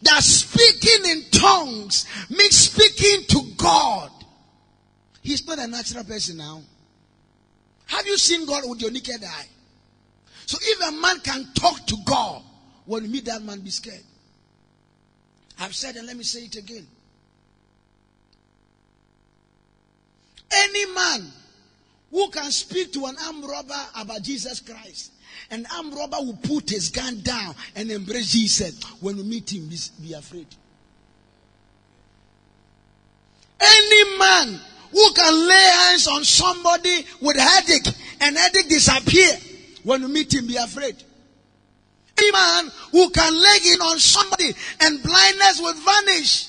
that 0.02 0.22
speaking 0.22 1.11
in 1.11 1.24
tongues 1.31 2.07
means 2.31 2.57
speaking 2.57 3.26
to 3.28 3.42
God. 3.57 4.11
He's 5.22 5.46
not 5.46 5.59
a 5.59 5.66
natural 5.66 6.04
person 6.04 6.38
now. 6.38 6.62
Have 7.87 8.07
you 8.07 8.16
seen 8.16 8.46
God 8.46 8.62
with 8.66 8.81
your 8.81 8.90
naked 8.90 9.22
eye? 9.24 9.46
So 10.46 10.57
if 10.61 10.88
a 10.88 10.92
man 10.92 11.20
can 11.20 11.46
talk 11.54 11.87
to 11.87 11.96
God, 12.07 12.42
when 12.87 13.04
you 13.04 13.11
meet 13.11 13.26
that 13.26 13.42
man, 13.42 13.61
be 13.61 13.70
scared. 13.70 14.04
I've 15.61 15.75
said 15.75 15.97
and 15.97 16.07
let 16.07 16.16
me 16.16 16.25
say 16.25 16.40
it 16.40 16.57
again. 16.57 16.87
Any 20.51 20.87
man 20.94 21.33
who 22.11 22.29
can 22.31 22.51
speak 22.51 22.92
to 22.94 23.07
an 23.07 23.16
armed 23.27 23.44
robber 23.44 23.87
about 23.97 24.23
Jesus 24.23 24.61
Christ, 24.61 25.12
an 25.51 25.66
armed 25.75 25.94
robber 25.94 26.18
will 26.21 26.38
put 26.42 26.71
his 26.71 26.88
gun 26.88 27.21
down 27.21 27.55
and 27.77 27.90
embrace 27.90 28.33
Jesus. 28.33 28.83
When 29.01 29.18
you 29.18 29.25
meet 29.25 29.53
him, 29.53 29.68
be 30.03 30.12
afraid. 30.14 30.47
Any 33.61 34.18
man 34.18 34.61
who 34.92 35.12
can 35.12 35.49
lay 35.49 35.71
hands 35.75 36.07
on 36.09 36.25
somebody 36.25 37.05
with 37.21 37.37
headache 37.37 37.94
and 38.21 38.37
headache 38.37 38.68
disappear, 38.68 39.37
when 39.83 40.03
you 40.03 40.09
meet 40.09 40.33
him, 40.33 40.47
be 40.47 40.57
afraid. 40.57 40.97
Man 42.33 42.70
who 42.92 43.11
can 43.11 43.35
lay 43.35 43.72
in 43.72 43.81
on 43.81 43.98
somebody 43.98 44.52
and 44.81 45.02
blindness 45.02 45.61
will 45.61 45.74
vanish. 45.74 46.48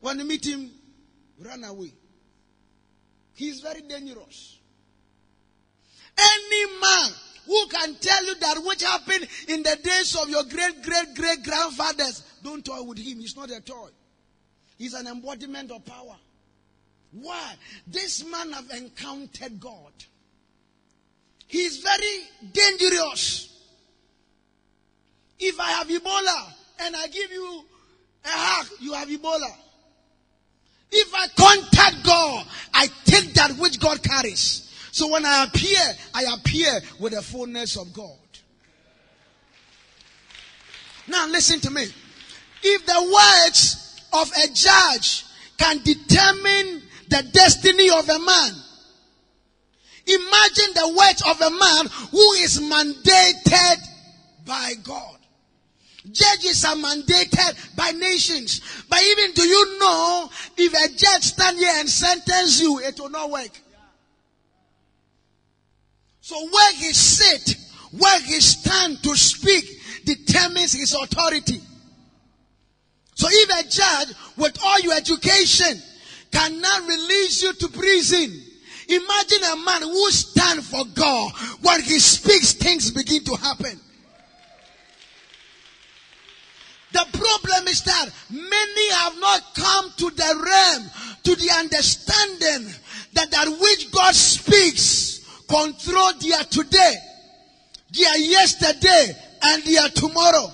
When 0.00 0.18
you 0.18 0.24
meet 0.24 0.46
him, 0.46 0.70
run 1.40 1.64
away. 1.64 1.92
He's 3.34 3.60
very 3.60 3.82
dangerous. 3.82 4.58
Any 6.18 6.80
man 6.80 7.10
who 7.46 7.66
can 7.68 7.94
tell 7.96 8.24
you 8.24 8.34
that 8.36 8.58
which 8.64 8.82
happened 8.82 9.28
in 9.48 9.62
the 9.62 9.76
days 9.82 10.16
of 10.20 10.28
your 10.28 10.44
great 10.44 10.82
great 10.82 11.14
great 11.14 11.44
grandfathers, 11.44 12.22
don't 12.42 12.64
toy 12.64 12.82
with 12.82 12.98
him. 12.98 13.20
He's 13.20 13.36
not 13.36 13.50
a 13.50 13.60
toy. 13.60 13.88
He's 14.78 14.94
an 14.94 15.06
embodiment 15.06 15.70
of 15.70 15.84
power. 15.84 16.16
Why? 17.12 17.54
This 17.86 18.24
man 18.24 18.52
have 18.52 18.70
encountered 18.70 19.60
God. 19.60 19.92
He's 21.46 21.78
very 21.78 22.28
dangerous. 22.52 23.55
If 25.38 25.60
I 25.60 25.70
have 25.72 25.88
Ebola 25.88 26.52
and 26.80 26.96
I 26.96 27.06
give 27.08 27.30
you 27.30 27.64
a 28.24 28.28
hug, 28.28 28.66
you 28.80 28.92
have 28.92 29.08
Ebola. 29.08 29.52
If 30.90 31.14
I 31.14 31.26
contact 31.36 32.04
God, 32.04 32.46
I 32.72 32.88
take 33.04 33.34
that 33.34 33.52
which 33.58 33.80
God 33.80 34.02
carries. 34.02 34.62
So 34.92 35.10
when 35.10 35.26
I 35.26 35.44
appear, 35.44 35.80
I 36.14 36.24
appear 36.34 36.80
with 36.98 37.12
the 37.12 37.22
fullness 37.22 37.76
of 37.76 37.92
God. 37.92 38.16
Now 41.08 41.28
listen 41.28 41.60
to 41.60 41.70
me. 41.70 41.86
If 42.62 42.86
the 42.86 43.44
words 43.44 44.00
of 44.12 44.30
a 44.42 44.48
judge 44.52 45.24
can 45.58 45.78
determine 45.82 46.82
the 47.08 47.22
destiny 47.32 47.90
of 47.90 48.08
a 48.08 48.18
man, 48.18 48.52
imagine 50.06 50.74
the 50.74 50.94
words 50.96 51.22
of 51.28 51.40
a 51.40 51.50
man 51.50 51.86
who 52.10 52.32
is 52.34 52.60
mandated 52.60 53.76
by 54.46 54.72
God. 54.82 55.15
Judges 56.10 56.64
are 56.64 56.76
mandated 56.76 57.76
by 57.76 57.90
nations. 57.90 58.84
But 58.88 59.02
even 59.02 59.32
do 59.32 59.42
you 59.42 59.78
know 59.78 60.30
if 60.56 60.72
a 60.72 60.96
judge 60.96 61.22
stand 61.22 61.58
here 61.58 61.72
and 61.76 61.88
sentence 61.88 62.60
you, 62.60 62.78
it 62.80 62.98
will 63.00 63.10
not 63.10 63.30
work. 63.30 63.50
So 66.20 66.36
where 66.48 66.74
he 66.74 66.92
sit, 66.92 67.56
where 67.92 68.20
he 68.20 68.40
stand 68.40 69.02
to 69.02 69.16
speak 69.16 69.64
determines 70.04 70.72
his 70.72 70.94
authority. 70.94 71.60
So 73.14 73.28
if 73.30 73.64
a 73.64 73.68
judge 73.68 74.16
with 74.36 74.58
all 74.64 74.80
your 74.80 74.94
education 74.94 75.80
cannot 76.30 76.88
release 76.88 77.42
you 77.42 77.52
to 77.54 77.68
prison, 77.68 78.42
imagine 78.88 79.44
a 79.52 79.56
man 79.64 79.82
who 79.82 80.10
stand 80.10 80.64
for 80.64 80.84
God. 80.94 81.32
When 81.62 81.80
he 81.82 81.98
speaks, 81.98 82.52
things 82.52 82.90
begin 82.90 83.24
to 83.24 83.36
happen. 83.36 83.80
The 86.92 87.06
problem 87.12 87.68
is 87.68 87.82
that 87.82 88.10
many 88.30 88.90
have 88.92 89.20
not 89.20 89.54
come 89.54 89.92
to 89.96 90.10
the 90.10 90.44
realm, 90.44 90.90
to 91.24 91.34
the 91.34 91.50
understanding 91.58 92.72
that 93.14 93.30
that 93.30 93.48
which 93.48 93.90
God 93.90 94.14
speaks 94.14 95.42
control 95.48 96.12
their 96.20 96.42
today, 96.44 96.94
their 97.90 98.18
yesterday, 98.18 99.16
and 99.42 99.62
their 99.64 99.88
tomorrow. 99.88 100.50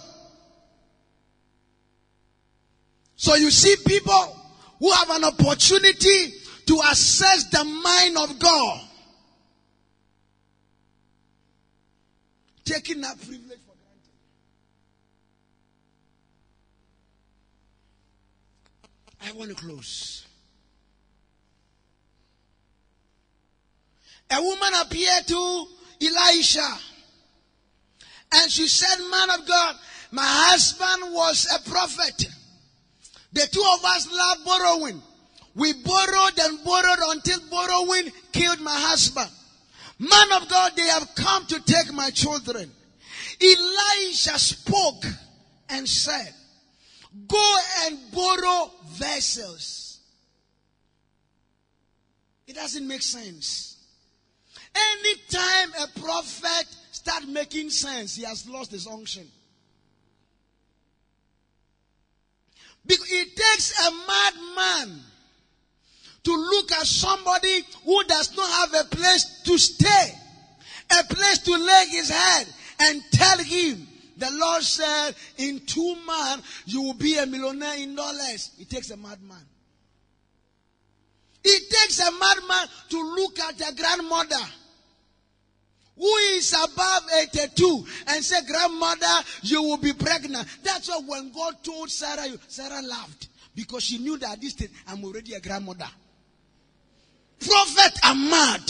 So 3.17 3.35
you 3.37 3.51
see 3.51 3.77
people 3.87 4.37
who 4.79 4.91
have 4.91 5.11
an 5.11 5.25
opportunity 5.25 6.35
to 6.67 6.81
assess 6.91 7.45
the 7.51 7.65
mind 7.65 8.17
of 8.19 8.39
God. 8.39 8.81
Taking 12.65 13.01
that 13.03 13.17
privilege 13.19 13.52
I 19.25 19.33
want 19.33 19.51
to 19.51 19.57
close. 19.57 20.27
A 24.31 24.43
woman 24.43 24.73
appeared 24.81 25.27
to 25.29 25.67
Elisha 26.01 26.79
and 28.35 28.51
she 28.51 28.67
said, 28.67 28.99
Man 29.11 29.31
of 29.31 29.47
God, 29.47 29.77
my 30.11 30.25
husband 30.25 31.13
was 31.15 31.47
a 31.55 31.71
prophet. 31.71 32.27
The 33.33 33.47
two 33.51 33.65
of 33.79 33.85
us 33.85 34.09
love 34.11 34.39
borrowing. 34.45 35.03
We 35.55 35.73
borrowed 35.75 36.39
and 36.39 36.65
borrowed 36.65 36.99
until 37.09 37.41
borrowing 37.51 38.11
killed 38.33 38.61
my 38.61 38.75
husband. 38.75 39.31
Man 39.99 40.33
of 40.33 40.49
God, 40.49 40.73
they 40.77 40.83
have 40.89 41.15
come 41.15 41.47
to 41.47 41.61
take 41.61 41.93
my 41.93 42.11
children. 42.11 42.71
Elisha 43.41 44.39
spoke 44.39 45.05
and 45.69 45.87
said, 45.89 46.33
Go 47.29 47.57
and 47.85 47.99
borrow 48.13 48.71
vessels. 48.93 50.01
It 52.47 52.55
doesn't 52.55 52.87
make 52.87 53.03
sense. 53.03 53.77
Anytime 54.75 55.73
a 55.83 56.01
prophet 56.01 56.67
start 56.91 57.29
making 57.29 57.71
sense, 57.71 58.17
he 58.17 58.25
has 58.25 58.49
lost 58.49 58.71
his 58.71 58.87
unction. 58.87 59.27
Because 62.87 63.13
it 63.13 63.37
takes 63.37 63.87
a 63.87 63.91
madman 64.07 65.01
to 66.25 66.37
look 66.37 66.73
at 66.73 66.87
somebody 66.87 67.65
who 67.85 68.05
does 68.05 68.37
not 68.37 68.51
have 68.51 68.87
a 68.87 68.89
place 68.89 69.43
to 69.45 69.59
stay, 69.59 70.15
a 70.99 71.05
place 71.15 71.39
to 71.39 71.53
lay 71.53 71.87
his 71.91 72.11
head, 72.11 72.47
and 72.81 73.03
tell 73.13 73.39
him 73.39 73.87
the 74.23 74.31
Lord 74.31 74.63
said, 74.63 75.15
in 75.39 75.61
two 75.67 75.97
months, 76.07 76.63
you 76.67 76.81
will 76.83 76.95
be 76.95 77.19
a 77.19 77.27
millionaire 77.27 77.77
in 77.79 77.97
dollars. 77.97 78.53
It 78.59 78.71
takes 78.71 78.91
a 78.91 78.97
madman. 78.97 79.45
It 81.45 81.71
takes 81.71 81.99
a 81.99 82.11
madman 82.13 82.69
to 82.91 83.03
look 83.17 83.39
at 83.41 83.61
a 83.69 83.75
grandmother 83.75 84.45
who 85.97 86.15
is 86.37 86.53
above 86.53 87.03
82 87.35 87.85
and 88.09 88.25
say, 88.25 88.47
grandmother, 88.47 89.27
you 89.43 89.61
will 89.63 89.77
be 89.77 89.93
pregnant. 89.93 90.47
That's 90.63 90.89
why 90.89 91.01
when 91.05 91.33
God 91.33 91.57
told 91.65 91.91
Sarah, 91.91 92.29
Sarah 92.47 92.81
laughed 92.81 93.29
because 93.57 93.83
she 93.83 93.99
knew 93.99 94.19
that 94.19 94.41
this 94.41 94.53
thing, 94.55 94.69
I'm 94.87 95.05
already 95.05 95.35
a 95.35 95.41
grandmother. 95.41 95.89
Prophet 97.41 97.99
are 98.05 98.15
mad 98.15 98.63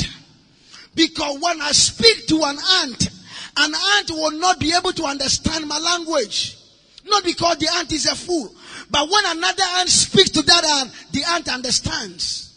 because 0.94 1.38
when 1.40 1.60
I 1.60 1.72
speak 1.72 2.26
to 2.28 2.36
an 2.44 2.56
aunt, 2.58 3.10
an 3.56 3.72
ant 3.96 4.10
will 4.10 4.32
not 4.32 4.58
be 4.58 4.72
able 4.76 4.92
to 4.92 5.04
understand 5.04 5.66
my 5.66 5.78
language. 5.78 6.58
Not 7.04 7.24
because 7.24 7.58
the 7.58 7.68
ant 7.76 7.92
is 7.92 8.06
a 8.06 8.14
fool, 8.14 8.54
but 8.90 9.08
when 9.10 9.24
another 9.26 9.64
ant 9.78 9.88
speaks 9.88 10.30
to 10.30 10.42
that 10.42 10.64
ant, 10.64 10.92
the 11.12 11.22
ant 11.28 11.48
understands. 11.48 12.48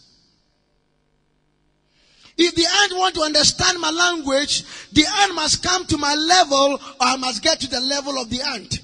If 2.38 2.54
the 2.54 2.66
ant 2.66 2.98
want 2.98 3.16
to 3.16 3.22
understand 3.22 3.80
my 3.80 3.90
language, 3.90 4.64
the 4.92 5.06
ant 5.22 5.36
must 5.36 5.64
come 5.64 5.86
to 5.86 5.98
my 5.98 6.14
level 6.14 6.74
or 6.74 6.80
I 7.00 7.16
must 7.16 7.42
get 7.42 7.60
to 7.62 7.70
the 7.70 7.80
level 7.80 8.20
of 8.20 8.30
the 8.30 8.42
ant. 8.42 8.80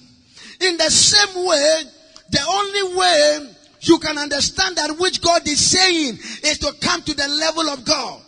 In 0.62 0.78
the 0.78 0.90
same 0.90 1.46
way, 1.46 1.82
the 2.30 2.42
only 2.48 2.98
way 2.98 3.56
you 3.82 4.00
can 4.00 4.18
understand 4.18 4.78
that 4.78 4.98
which 4.98 5.22
God 5.22 5.46
is 5.48 5.60
saying 5.60 6.18
is 6.44 6.60
to 6.60 6.74
come 6.82 7.02
to 7.02 7.14
the 7.14 7.28
level 7.28 7.70
of 7.70 7.84
God. 7.84 8.22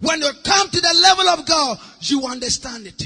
When 0.00 0.20
you 0.20 0.30
come 0.44 0.68
to 0.68 0.80
the 0.80 0.98
level 1.02 1.28
of 1.28 1.46
God, 1.46 1.78
you 2.00 2.24
understand 2.26 2.86
it. 2.86 3.02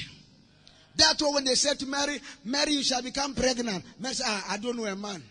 That's 0.94 1.22
why 1.22 1.30
when 1.30 1.44
they 1.44 1.54
said 1.54 1.78
to 1.80 1.86
Mary, 1.86 2.20
Mary, 2.44 2.72
you 2.72 2.82
shall 2.82 3.02
become 3.02 3.34
pregnant. 3.34 3.84
Mary 3.98 4.14
said, 4.14 4.26
ah, 4.28 4.46
I 4.50 4.56
don't 4.58 4.76
know 4.76 4.84
a 4.84 4.94
man. 4.94 5.22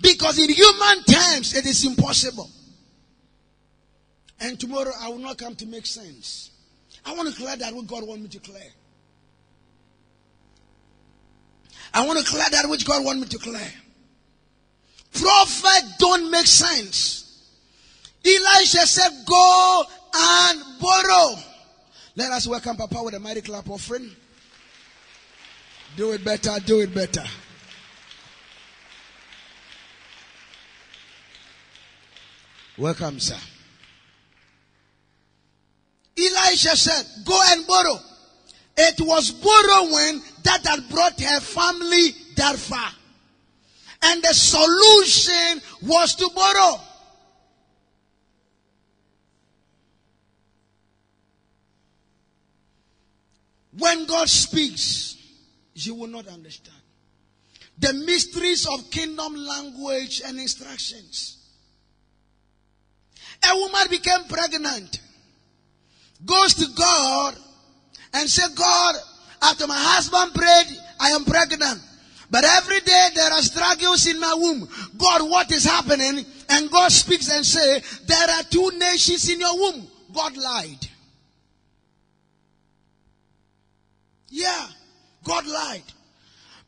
Because 0.00 0.38
in 0.38 0.48
human 0.48 1.04
terms, 1.04 1.54
it 1.54 1.66
is 1.66 1.84
impossible. 1.84 2.48
And 4.40 4.58
tomorrow 4.58 4.92
I 5.00 5.08
will 5.08 5.18
not 5.18 5.36
come 5.36 5.54
to 5.56 5.66
make 5.66 5.84
sense. 5.84 6.50
I 7.04 7.14
want 7.14 7.28
to 7.28 7.34
clear 7.34 7.56
that 7.56 7.74
what 7.74 7.86
God 7.86 8.06
wants 8.06 8.22
me 8.22 8.28
to 8.28 8.38
clear. 8.38 8.62
I 11.92 12.06
want 12.06 12.18
to 12.18 12.24
clear 12.24 12.44
that 12.50 12.68
which 12.68 12.86
God 12.86 13.04
wants 13.04 13.20
me 13.22 13.28
to 13.28 13.38
clear. 13.38 13.72
Prophet 15.12 15.84
don't 15.98 16.30
make 16.30 16.46
sense. 16.46 17.27
Elisha 18.24 18.86
said, 18.86 19.10
Go 19.26 19.84
and 20.14 20.62
borrow. 20.80 21.34
Let 22.16 22.32
us 22.32 22.46
welcome 22.46 22.76
Papa 22.76 23.02
with 23.02 23.14
a 23.14 23.20
mighty 23.20 23.40
clap 23.40 23.68
offering. 23.68 24.10
Do 25.96 26.12
it 26.12 26.24
better, 26.24 26.56
do 26.64 26.80
it 26.80 26.94
better. 26.94 27.24
Welcome, 32.76 33.18
sir. 33.18 33.36
Elisha 36.16 36.76
said, 36.76 37.04
Go 37.24 37.40
and 37.46 37.66
borrow. 37.66 37.98
It 38.76 39.00
was 39.00 39.32
borrowing 39.32 40.22
that 40.44 40.64
had 40.64 40.88
brought 40.88 41.20
her 41.20 41.40
family 41.40 42.14
that 42.36 42.56
far. 42.56 42.90
And 44.02 44.22
the 44.22 44.32
solution 44.32 45.60
was 45.82 46.14
to 46.16 46.30
borrow. 46.34 46.80
When 53.78 54.06
God 54.06 54.28
speaks, 54.28 55.16
you 55.74 55.94
will 55.94 56.08
not 56.08 56.26
understand. 56.26 56.76
The 57.78 57.92
mysteries 57.92 58.66
of 58.66 58.90
kingdom 58.90 59.36
language 59.36 60.20
and 60.26 60.38
instructions. 60.38 61.36
A 63.48 63.54
woman 63.54 63.86
became 63.88 64.24
pregnant, 64.24 65.00
goes 66.26 66.54
to 66.54 66.66
God 66.76 67.36
and 68.14 68.28
say, 68.28 68.42
God, 68.56 68.96
after 69.42 69.68
my 69.68 69.78
husband 69.78 70.34
prayed, 70.34 70.76
I 70.98 71.10
am 71.10 71.24
pregnant. 71.24 71.80
But 72.30 72.44
every 72.44 72.80
day 72.80 73.08
there 73.14 73.32
are 73.32 73.42
struggles 73.42 74.08
in 74.08 74.18
my 74.18 74.34
womb. 74.36 74.68
God, 74.98 75.30
what 75.30 75.52
is 75.52 75.64
happening? 75.64 76.26
And 76.48 76.70
God 76.70 76.90
speaks 76.90 77.30
and 77.30 77.46
say, 77.46 77.80
there 78.06 78.28
are 78.28 78.42
two 78.50 78.72
nations 78.76 79.30
in 79.30 79.38
your 79.38 79.56
womb. 79.56 79.86
God 80.12 80.36
lied. 80.36 80.88
Yeah, 84.28 84.66
God 85.24 85.46
lied. 85.46 85.82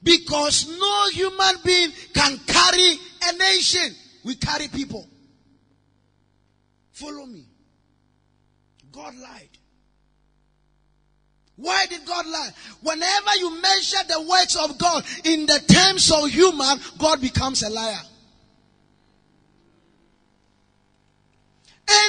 Because 0.03 0.66
no 0.68 1.09
human 1.11 1.55
being 1.64 1.90
can 2.14 2.38
carry 2.46 2.96
a 3.29 3.37
nation. 3.37 3.94
We 4.25 4.37
carry 4.37 4.68
people. 4.68 5.07
Follow 6.92 7.27
me. 7.27 7.44
God 8.92 9.14
lied. 9.16 9.49
Why 11.57 11.85
did 11.87 12.07
God 12.07 12.27
lie? 12.27 12.51
Whenever 12.83 13.37
you 13.38 13.61
measure 13.61 13.99
the 14.09 14.23
works 14.23 14.57
of 14.57 14.79
God 14.79 15.05
in 15.25 15.44
the 15.44 15.61
terms 15.68 16.11
of 16.11 16.31
human, 16.31 16.79
God 16.99 17.20
becomes 17.20 17.62
a 17.62 17.68
liar. 17.68 18.01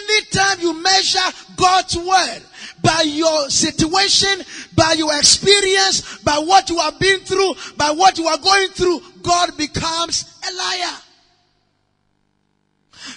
Anytime 0.10 0.60
you 0.62 0.82
measure 0.82 1.20
God's 1.56 1.98
word 1.98 2.42
by 2.82 3.02
your 3.02 3.50
situation, 3.50 4.44
by 4.76 4.94
your 4.94 5.16
experience, 5.18 6.20
by 6.20 6.38
what 6.40 6.70
you 6.70 6.80
have 6.80 7.00
been 7.00 7.20
through, 7.22 7.54
by 7.78 7.92
what 7.92 8.18
you 8.18 8.28
are 8.28 8.38
going 8.38 8.70
through, 8.70 9.02
God 9.22 9.56
becomes 9.58 10.40
a 10.48 10.54
liar. 10.54 10.98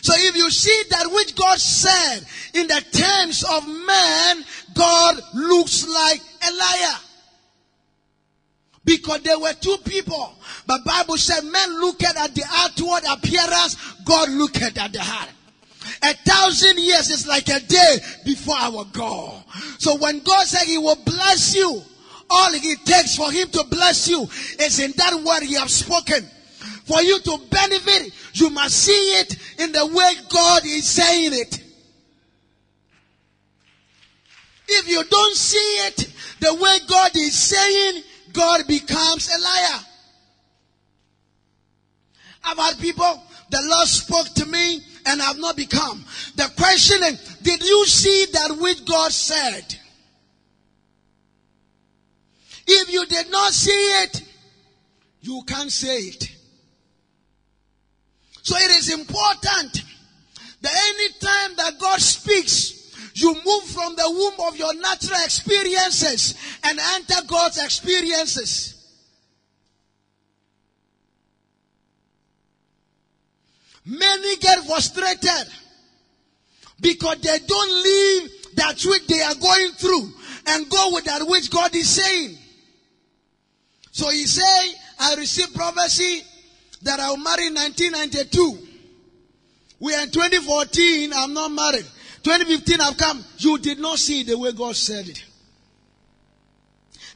So 0.01 0.13
if 0.17 0.37
you 0.37 0.51
see 0.51 0.83
that 0.91 1.11
which 1.13 1.35
God 1.35 1.59
said 1.59 2.21
in 2.55 2.67
the 2.67 2.83
terms 2.93 3.45
of 3.45 3.67
man, 3.67 4.45
God 4.75 5.21
looks 5.35 5.87
like 5.87 6.21
a 6.21 6.53
liar. 6.53 6.97
Because 8.85 9.23
there 9.23 9.39
were 9.39 9.55
two 9.55 9.77
people. 9.85 10.35
But 10.67 10.85
Bible 10.85 11.17
said 11.17 11.43
men 11.45 11.81
looked 11.81 12.03
at 12.03 12.35
the 12.35 12.45
outward 12.51 13.03
appearance, 13.11 13.77
God 14.05 14.29
looked 14.31 14.61
at 14.63 14.93
the 14.93 15.01
heart. 15.01 15.31
A 16.03 16.15
thousand 16.15 16.79
years 16.79 17.11
is 17.11 17.27
like 17.27 17.49
a 17.49 17.61
day 17.61 17.99
before 18.25 18.57
our 18.57 18.85
God. 18.93 19.45
So 19.79 19.97
when 19.97 20.21
God 20.21 20.47
said 20.47 20.67
He 20.67 20.79
will 20.79 20.99
bless 21.05 21.55
you, 21.55 21.83
all 22.31 22.49
it 22.53 22.87
takes 22.87 23.17
for 23.17 23.31
Him 23.31 23.49
to 23.51 23.65
bless 23.71 24.09
you 24.09 24.23
is 24.23 24.81
in 24.81 24.93
that 24.97 25.15
word 25.15 25.47
He 25.47 25.55
has 25.55 25.73
spoken. 25.73 26.29
For 26.85 27.01
you 27.03 27.19
to 27.21 27.39
benefit, 27.51 28.13
you 28.35 28.51
must 28.51 28.77
see 28.77 28.93
it 28.93 29.37
in 29.59 29.73
the 29.73 29.87
way 29.87 30.13
God 30.29 30.63
is 30.65 30.89
saying 30.89 31.33
it. 31.33 31.61
If 34.67 34.89
you 34.89 35.03
don't 35.05 35.37
see 35.37 35.57
it 35.59 36.15
the 36.41 36.55
way 36.55 36.79
God 36.87 37.11
is 37.17 37.39
saying, 37.39 38.03
God 38.33 38.67
becomes 38.67 39.31
a 39.35 39.41
liar. 39.41 39.81
I've 42.45 42.59
had 42.59 42.79
people, 42.79 43.23
the 43.51 43.63
Lord 43.63 43.89
spoke 43.89 44.29
to 44.35 44.47
me 44.47 44.81
and 45.07 45.21
have 45.21 45.39
not 45.39 45.57
become. 45.57 46.05
The 46.37 46.51
question 46.57 47.03
is, 47.05 47.37
did 47.43 47.63
you 47.63 47.87
see 47.87 48.27
that 48.33 48.57
which 48.59 48.85
God 48.85 49.13
said? 49.13 49.77
If 52.67 52.93
you 52.93 53.05
did 53.07 53.31
not 53.31 53.53
see 53.53 53.71
it, 53.71 54.23
you 55.21 55.43
can't 55.47 55.71
say 55.71 55.99
it. 55.99 56.31
So 58.43 58.57
it 58.57 58.71
is 58.73 58.93
important 58.93 59.83
that 60.61 60.73
any 60.73 61.09
time 61.21 61.57
that 61.57 61.79
God 61.79 62.01
speaks, 62.01 62.75
you 63.15 63.35
move 63.35 63.65
from 63.65 63.95
the 63.97 64.11
womb 64.11 64.49
of 64.49 64.57
your 64.57 64.75
natural 64.75 65.21
experiences 65.25 66.35
and 66.65 66.79
enter 66.79 67.25
God's 67.27 67.63
experiences. 67.63 68.74
Many 73.87 74.37
get 74.37 74.65
frustrated 74.65 75.53
because 76.81 77.21
they 77.21 77.39
don't 77.47 77.85
leave 77.85 78.31
that 78.55 78.83
which 78.85 79.07
they 79.07 79.21
are 79.21 79.35
going 79.35 79.73
through 79.73 80.13
and 80.47 80.71
go 80.71 80.91
with 80.93 81.05
that 81.05 81.27
which 81.27 81.51
God 81.51 81.75
is 81.75 81.89
saying. 81.89 82.39
So 83.91 84.09
he 84.11 84.27
say, 84.27 84.75
I 84.99 85.15
received 85.17 85.55
prophecy 85.55 86.23
that 86.83 87.01
I'll 87.01 87.17
marry 87.17 87.47
in 87.47 87.55
1992. 87.55 88.69
We 89.81 89.95
are 89.95 90.03
in 90.03 90.11
2014, 90.11 91.13
I'm 91.15 91.35
not 91.35 91.51
married. 91.53 91.87
2015 92.23 92.81
I've 92.81 92.97
come. 92.97 93.23
You 93.39 93.59
did 93.59 93.79
not 93.79 93.99
see 93.99 94.23
the 94.23 94.39
way 94.39 94.53
God 94.53 94.77
said 94.77 95.09
it. 95.09 95.25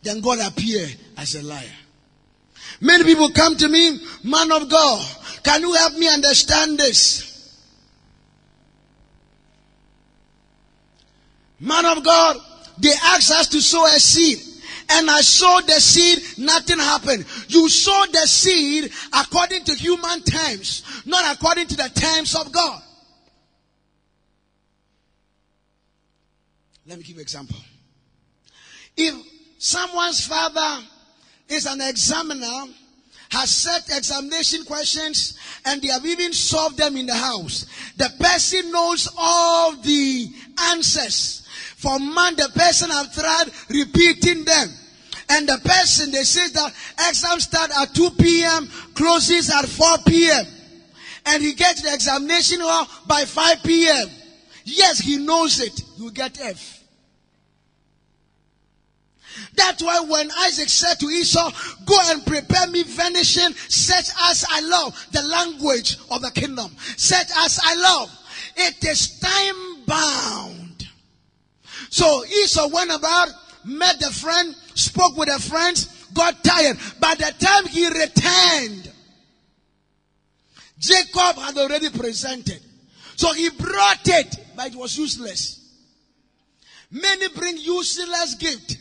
Then 0.02 0.20
God 0.20 0.38
appeared 0.40 0.94
as 1.16 1.35
a 1.35 1.42
liar. 1.42 1.64
Many 2.81 3.04
people 3.04 3.31
come 3.31 3.56
to 3.56 3.69
me, 3.69 3.98
man 4.23 4.52
of 4.52 4.69
God, 4.69 5.16
can 5.42 5.62
you 5.62 5.72
help 5.74 5.94
me 5.94 6.08
understand 6.08 6.78
this? 6.78 7.28
Man 11.60 11.84
of 11.86 12.04
God, 12.04 12.36
they 12.78 12.92
asked 13.04 13.32
us 13.32 13.48
to 13.48 13.60
sow 13.60 13.84
a 13.86 13.98
seed. 13.98 14.38
And 14.90 15.10
I 15.10 15.20
sowed 15.20 15.66
the 15.66 15.80
seed, 15.80 16.38
nothing 16.38 16.78
happened. 16.78 17.26
You 17.48 17.68
sowed 17.68 18.12
the 18.12 18.26
seed 18.26 18.90
according 19.12 19.64
to 19.64 19.74
human 19.74 20.22
times, 20.22 21.02
not 21.04 21.36
according 21.36 21.66
to 21.66 21.76
the 21.76 21.90
times 21.94 22.34
of 22.34 22.50
God. 22.52 22.82
Let 26.86 26.96
me 26.96 27.04
give 27.04 27.16
you 27.16 27.16
an 27.16 27.22
example. 27.22 27.56
If 28.96 29.14
someone's 29.58 30.26
father 30.26 30.84
is 31.48 31.66
an 31.66 31.82
examiner, 31.82 32.72
has 33.31 33.50
set 33.50 33.96
examination 33.96 34.64
questions, 34.64 35.38
and 35.64 35.83
they 35.83 35.88
have 35.88 36.06
even 36.06 36.33
solved 36.33 36.79
them 36.79 36.96
in 36.96 37.06
the 37.06 37.14
house, 37.14 37.66
the 37.96 38.10
person 38.18 38.72
knows 38.72 39.08
all 39.16 39.72
the 39.76 40.29
answers. 40.70 41.46
For 41.76 41.98
man, 41.98 42.37
the 42.37 42.50
person 42.54 42.90
have 42.90 43.14
tried 43.14 43.50
repeating 43.68 44.44
them. 44.44 44.68
and 45.31 45.48
the 45.48 45.58
person 45.64 46.10
they 46.10 46.22
say 46.22 46.48
that 46.48 46.72
exam 47.08 47.38
start 47.40 47.70
at 47.79 47.94
2 47.94 48.10
p.m., 48.18 48.68
closes 48.94 49.50
at 49.50 49.66
4 49.66 49.98
p.m. 50.06 50.46
And 51.26 51.42
he 51.42 51.52
gets 51.52 51.83
the 51.83 51.92
examination 51.92 52.60
hall 52.60 52.88
by 53.06 53.24
5 53.24 53.62
p.m. 53.62 54.08
Yes, 54.64 54.98
he 54.98 55.18
knows 55.18 55.60
it. 55.60 55.83
You 55.98 56.10
get 56.10 56.40
F. 56.40 56.77
That's 59.54 59.82
why 59.82 60.00
when 60.00 60.30
Isaac 60.40 60.68
said 60.68 60.94
to 61.00 61.06
Esau, 61.06 61.50
go 61.84 61.98
and 62.06 62.24
prepare 62.24 62.66
me 62.68 62.82
venison 62.82 63.52
such 63.54 64.10
as 64.30 64.44
I 64.48 64.60
love, 64.60 65.06
the 65.12 65.22
language 65.22 65.96
of 66.10 66.22
the 66.22 66.30
kingdom, 66.30 66.70
such 66.96 67.28
as 67.36 67.60
I 67.62 67.74
love. 67.74 68.10
It 68.56 68.84
is 68.84 69.18
time 69.18 69.84
bound. 69.86 70.88
So 71.90 72.24
Esau 72.24 72.68
went 72.68 72.90
about, 72.90 73.28
met 73.64 73.98
the 74.00 74.10
friend, 74.10 74.54
spoke 74.74 75.16
with 75.16 75.28
the 75.28 75.40
friends, 75.40 76.06
got 76.14 76.42
tired. 76.44 76.76
By 77.00 77.14
the 77.14 77.32
time 77.38 77.66
he 77.66 77.86
returned, 77.86 78.92
Jacob 80.78 81.36
had 81.36 81.56
already 81.56 81.90
presented. 81.90 82.60
So 83.16 83.32
he 83.32 83.50
brought 83.50 84.06
it, 84.06 84.36
but 84.56 84.68
it 84.68 84.76
was 84.76 84.96
useless. 84.96 85.58
Many 86.90 87.28
bring 87.28 87.56
useless 87.58 88.34
gift. 88.36 88.76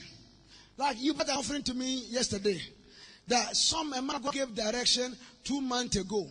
Like 0.77 1.01
you 1.01 1.13
brought 1.13 1.29
an 1.29 1.37
offering 1.37 1.63
to 1.63 1.73
me 1.73 2.05
yesterday. 2.09 2.61
That 3.27 3.57
some 3.57 3.91
a 3.93 4.01
man 4.01 4.21
gave 4.31 4.55
direction 4.55 5.15
two 5.43 5.59
months 5.59 5.97
ago. 5.97 6.27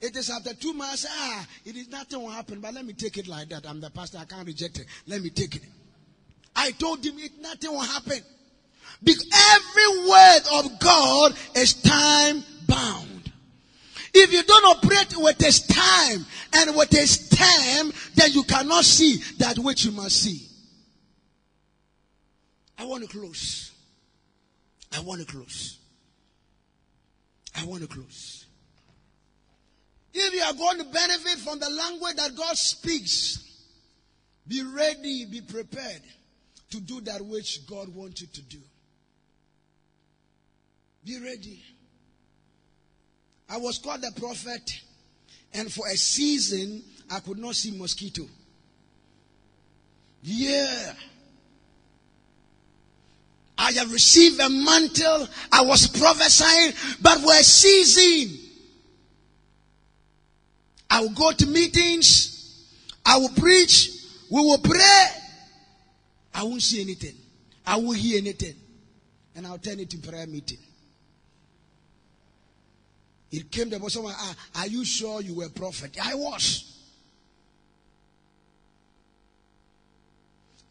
It 0.00 0.16
is 0.16 0.30
after 0.30 0.54
two 0.54 0.72
months, 0.72 1.06
ah, 1.08 1.46
it 1.64 1.76
is 1.76 1.88
nothing 1.88 2.22
will 2.22 2.30
happen, 2.30 2.60
but 2.60 2.72
let 2.72 2.86
me 2.86 2.94
take 2.94 3.18
it 3.18 3.28
like 3.28 3.50
that. 3.50 3.66
I'm 3.68 3.80
the 3.80 3.90
pastor, 3.90 4.18
I 4.18 4.24
can't 4.24 4.46
reject 4.46 4.78
it. 4.78 4.86
Let 5.06 5.22
me 5.22 5.28
take 5.28 5.56
it. 5.56 5.62
I 6.56 6.70
told 6.72 7.04
him 7.04 7.18
it 7.18 7.32
nothing 7.40 7.70
will 7.70 7.80
happen. 7.80 8.20
Because 9.02 9.26
every 9.32 10.08
word 10.08 10.40
of 10.64 10.80
God 10.80 11.34
is 11.54 11.74
time 11.74 12.42
bound. 12.66 13.30
If 14.12 14.32
you 14.32 14.42
don't 14.42 14.76
operate 14.76 15.14
with 15.16 15.38
this 15.38 15.66
time 15.66 16.26
and 16.54 16.74
with 16.74 16.90
this 16.90 17.28
time, 17.28 17.92
then 18.14 18.32
you 18.32 18.42
cannot 18.42 18.84
see 18.84 19.22
that 19.38 19.58
which 19.58 19.84
you 19.84 19.92
must 19.92 20.22
see. 20.22 20.48
I 22.78 22.84
want 22.84 23.08
to 23.08 23.08
close. 23.08 23.69
I 24.96 25.00
want 25.00 25.20
to 25.20 25.26
close. 25.26 25.78
I 27.56 27.64
want 27.64 27.82
to 27.82 27.88
close. 27.88 28.46
If 30.12 30.34
you 30.34 30.42
are 30.42 30.54
going 30.54 30.78
to 30.78 30.92
benefit 30.92 31.38
from 31.38 31.60
the 31.60 31.70
language 31.70 32.16
that 32.16 32.34
God 32.36 32.56
speaks, 32.56 33.64
be 34.46 34.62
ready, 34.62 35.26
be 35.26 35.40
prepared 35.40 36.02
to 36.70 36.80
do 36.80 37.00
that 37.02 37.24
which 37.24 37.66
God 37.66 37.94
wants 37.94 38.20
you 38.20 38.26
to 38.28 38.42
do. 38.42 38.58
Be 41.04 41.18
ready. 41.20 41.62
I 43.48 43.56
was 43.56 43.78
called 43.78 44.04
a 44.04 44.20
prophet, 44.20 44.70
and 45.54 45.72
for 45.72 45.86
a 45.88 45.96
season, 45.96 46.82
I 47.10 47.20
could 47.20 47.38
not 47.38 47.56
see 47.56 47.76
mosquito. 47.76 48.26
Yeah. 50.22 50.92
I 53.60 53.72
have 53.72 53.92
received 53.92 54.40
a 54.40 54.48
mantle. 54.48 55.28
I 55.52 55.60
was 55.60 55.86
prophesying, 55.86 56.72
but 57.02 57.18
we're 57.22 57.42
season, 57.42 58.38
I 60.88 61.02
will 61.02 61.10
go 61.10 61.30
to 61.30 61.46
meetings. 61.46 62.66
I 63.04 63.18
will 63.18 63.28
preach. 63.28 63.90
We 64.30 64.40
will 64.40 64.58
pray. 64.58 65.06
I 66.34 66.42
won't 66.42 66.62
see 66.62 66.80
anything. 66.80 67.14
I 67.66 67.76
won't 67.76 67.98
hear 67.98 68.18
anything. 68.18 68.54
And 69.36 69.46
I'll 69.46 69.58
turn 69.58 69.78
it 69.78 69.90
to 69.90 69.98
prayer 69.98 70.26
meeting. 70.26 70.58
It 73.30 73.50
came 73.52 73.70
to 73.70 73.90
someone, 73.90 74.14
ah, 74.16 74.34
are 74.56 74.66
you 74.68 74.86
sure 74.86 75.20
you 75.20 75.34
were 75.34 75.44
a 75.44 75.50
prophet? 75.50 75.96
I 76.02 76.14
was. 76.14 76.78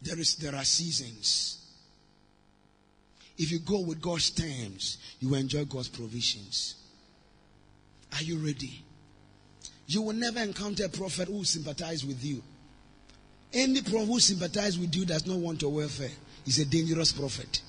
There 0.02 0.20
is 0.20 0.36
there 0.38 0.56
are 0.56 0.64
seasons. 0.64 1.59
If 3.40 3.52
you 3.52 3.60
go 3.60 3.80
with 3.80 4.02
God's 4.02 4.30
terms, 4.32 4.98
you 5.22 5.30
will 5.30 5.38
enjoy 5.38 5.64
God's 5.64 5.88
provisions. 5.88 6.76
Are 8.14 8.22
you 8.22 8.38
ready? 8.38 8.84
You 9.88 10.02
will 10.02 10.14
never 10.14 10.42
encounter 10.42 10.86
a 10.86 10.90
prophet 10.90 11.30
who 11.30 11.46
sympathize 11.46 12.06
with 12.06 12.24
you. 12.24 12.44
Any 13.54 13.82
prophet 13.82 14.06
who 14.06 14.20
sympathize 14.20 14.78
with 14.78 14.94
you 14.94 15.06
does 15.06 15.26
not 15.26 15.38
want 15.38 15.62
your 15.62 15.72
welfare. 15.72 16.12
He's 16.44 16.60
a 16.60 16.66
dangerous 16.66 17.14
prophet. 17.14 17.62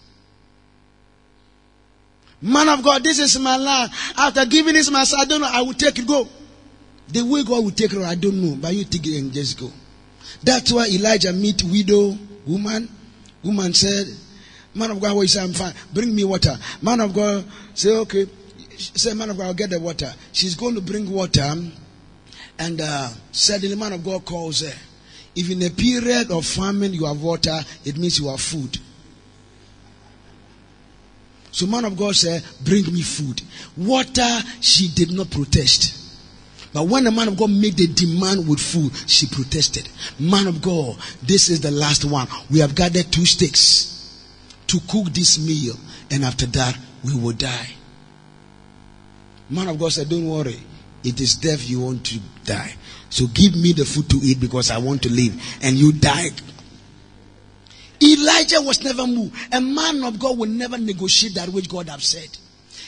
Man 2.43 2.69
of 2.69 2.83
God, 2.83 3.05
this 3.05 3.21
is 3.21 3.39
my 3.39 3.57
land. 3.57 3.93
After 4.17 4.45
giving 4.47 4.75
this 4.75 4.89
son, 4.89 5.21
I 5.21 5.25
don't 5.25 5.41
know. 5.41 5.49
I 5.51 5.63
will 5.63 5.75
take 5.75 5.99
it. 5.99 6.07
Go. 6.07 6.27
The 7.09 7.23
way 7.23 7.45
God 7.45 7.65
will 7.65 7.71
take 7.71 7.93
it, 7.93 8.03
I 8.03 8.17
don't 8.17 8.43
know. 8.43 8.57
But 8.57 8.75
you 8.75 8.85
take 8.85 9.07
it 9.07 9.19
and 9.19 9.33
just 9.33 9.59
go. 9.59 9.71
That's 10.43 10.73
why 10.73 10.89
Elijah 10.89 11.33
meet 11.33 11.63
widow 11.63 12.17
woman. 12.47 12.89
Woman 13.45 13.73
said, 13.73 14.07
Man 14.75 14.93
of 14.93 15.01
God, 15.01 15.15
you 15.15 15.27
say? 15.27 15.43
I'm 15.43 15.53
fine. 15.53 15.75
Bring 15.93 16.15
me 16.15 16.25
water. 16.25 16.57
Man 16.81 17.01
of 17.01 17.13
God, 17.13 17.45
say, 17.75 17.97
okay. 17.99 18.27
Say, 18.77 19.15
man 19.15 19.31
of 19.31 19.37
God, 19.37 19.47
I'll 19.47 19.55
get 19.55 19.71
the 19.71 19.81
water. 19.81 20.13
She's 20.33 20.55
going 20.55 20.75
to 20.75 20.81
bring 20.81 21.11
water. 21.11 21.55
And 22.59 22.81
uh, 22.81 23.09
suddenly, 23.33 23.77
man 23.77 23.93
of 23.93 24.05
God 24.05 24.25
calls 24.25 24.61
her. 24.61 24.79
If 25.35 25.51
in 25.51 25.63
a 25.63 25.71
period 25.71 26.31
of 26.31 26.45
famine 26.47 26.93
you 26.93 27.07
have 27.07 27.21
water, 27.21 27.59
it 27.85 27.97
means 27.97 28.19
you 28.19 28.29
have 28.29 28.41
food. 28.41 28.79
So 31.53 31.67
man 31.67 31.85
of 31.85 31.97
God 31.97 32.15
said, 32.15 32.45
bring 32.65 32.85
me 32.93 33.03
food. 33.03 33.43
Water, 33.77 34.41
she 34.61 34.89
did 34.89 35.11
not 35.11 35.31
protest. 35.31 35.97
But 36.73 36.87
when 36.87 37.03
the 37.03 37.11
man 37.11 37.27
of 37.29 37.37
God 37.37 37.51
made 37.51 37.77
the 37.77 37.89
demand 37.89 38.49
with 38.49 38.61
food, 38.61 38.93
she 39.09 39.27
protested. 39.27 39.89
Man 40.21 40.47
of 40.47 40.63
God, 40.63 40.97
this 41.23 41.49
is 41.49 41.61
the 41.61 41.73
last 41.73 42.05
one. 42.05 42.29
We 42.49 42.61
have 42.61 42.77
gathered 42.77 43.11
two 43.11 43.27
sticks 43.27 44.00
to 44.71 44.81
cook 44.89 45.13
this 45.13 45.39
meal. 45.39 45.75
And 46.11 46.25
after 46.25 46.47
that, 46.47 46.77
we 47.05 47.15
will 47.15 47.33
die. 47.33 47.71
Man 49.49 49.69
of 49.69 49.79
God 49.79 49.93
said, 49.93 50.09
don't 50.09 50.29
worry. 50.29 50.61
It 51.03 51.21
is 51.21 51.35
death 51.37 51.69
you 51.69 51.81
want 51.81 52.07
to 52.07 52.21
die. 52.45 52.75
So 53.09 53.27
give 53.27 53.57
me 53.57 53.73
the 53.73 53.85
food 53.85 54.09
to 54.11 54.17
eat 54.23 54.39
because 54.39 54.71
I 54.71 54.79
want 54.79 55.03
to 55.03 55.11
live. 55.11 55.35
And 55.63 55.77
you 55.77 55.93
died. 55.93 56.41
Elijah 58.03 58.61
was 58.63 58.83
never 58.83 59.07
moved. 59.07 59.35
A 59.53 59.61
man 59.61 60.05
of 60.05 60.19
God 60.19 60.39
will 60.39 60.49
never 60.49 60.79
negotiate 60.79 61.35
that 61.35 61.49
which 61.49 61.69
God 61.69 61.89
have 61.89 62.03
said. 62.03 62.29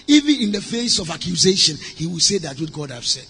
Even 0.07 0.41
in 0.41 0.53
the 0.53 0.61
face 0.61 0.99
of 0.99 1.11
accusation, 1.11 1.77
he 1.97 2.07
will 2.07 2.21
say 2.21 2.39
that 2.39 2.59
which 2.61 2.73
God 2.73 2.91
have 2.91 3.05
said. 3.05 3.27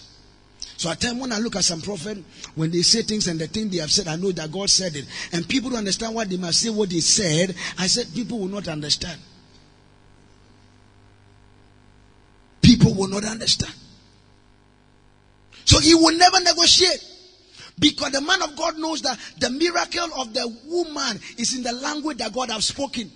So 0.82 0.90
at 0.90 1.00
time 1.00 1.20
when 1.20 1.30
I 1.30 1.38
look 1.38 1.54
at 1.54 1.62
some 1.62 1.80
prophet, 1.80 2.18
when 2.56 2.72
they 2.72 2.82
say 2.82 3.02
things 3.02 3.28
and 3.28 3.38
the 3.38 3.46
thing 3.46 3.68
they 3.68 3.76
have 3.76 3.92
said, 3.92 4.08
I 4.08 4.16
know 4.16 4.32
that 4.32 4.50
God 4.50 4.68
said 4.68 4.96
it. 4.96 5.04
And 5.30 5.48
people 5.48 5.70
don't 5.70 5.78
understand 5.78 6.12
what 6.12 6.28
they 6.28 6.36
must 6.36 6.58
say, 6.58 6.70
what 6.70 6.90
they 6.90 6.98
said. 6.98 7.54
I 7.78 7.86
said 7.86 8.08
people 8.12 8.40
will 8.40 8.48
not 8.48 8.66
understand. 8.66 9.20
People 12.62 12.94
will 12.94 13.06
not 13.06 13.24
understand. 13.24 13.72
So 15.66 15.78
he 15.78 15.94
will 15.94 16.18
never 16.18 16.40
negotiate. 16.40 16.98
Because 17.78 18.10
the 18.10 18.20
man 18.20 18.42
of 18.42 18.56
God 18.56 18.76
knows 18.76 19.02
that 19.02 19.20
the 19.38 19.50
miracle 19.50 20.20
of 20.20 20.34
the 20.34 20.52
woman 20.66 21.20
is 21.38 21.56
in 21.56 21.62
the 21.62 21.74
language 21.74 22.18
that 22.18 22.32
God 22.32 22.50
has 22.50 22.64
spoken. 22.64 23.08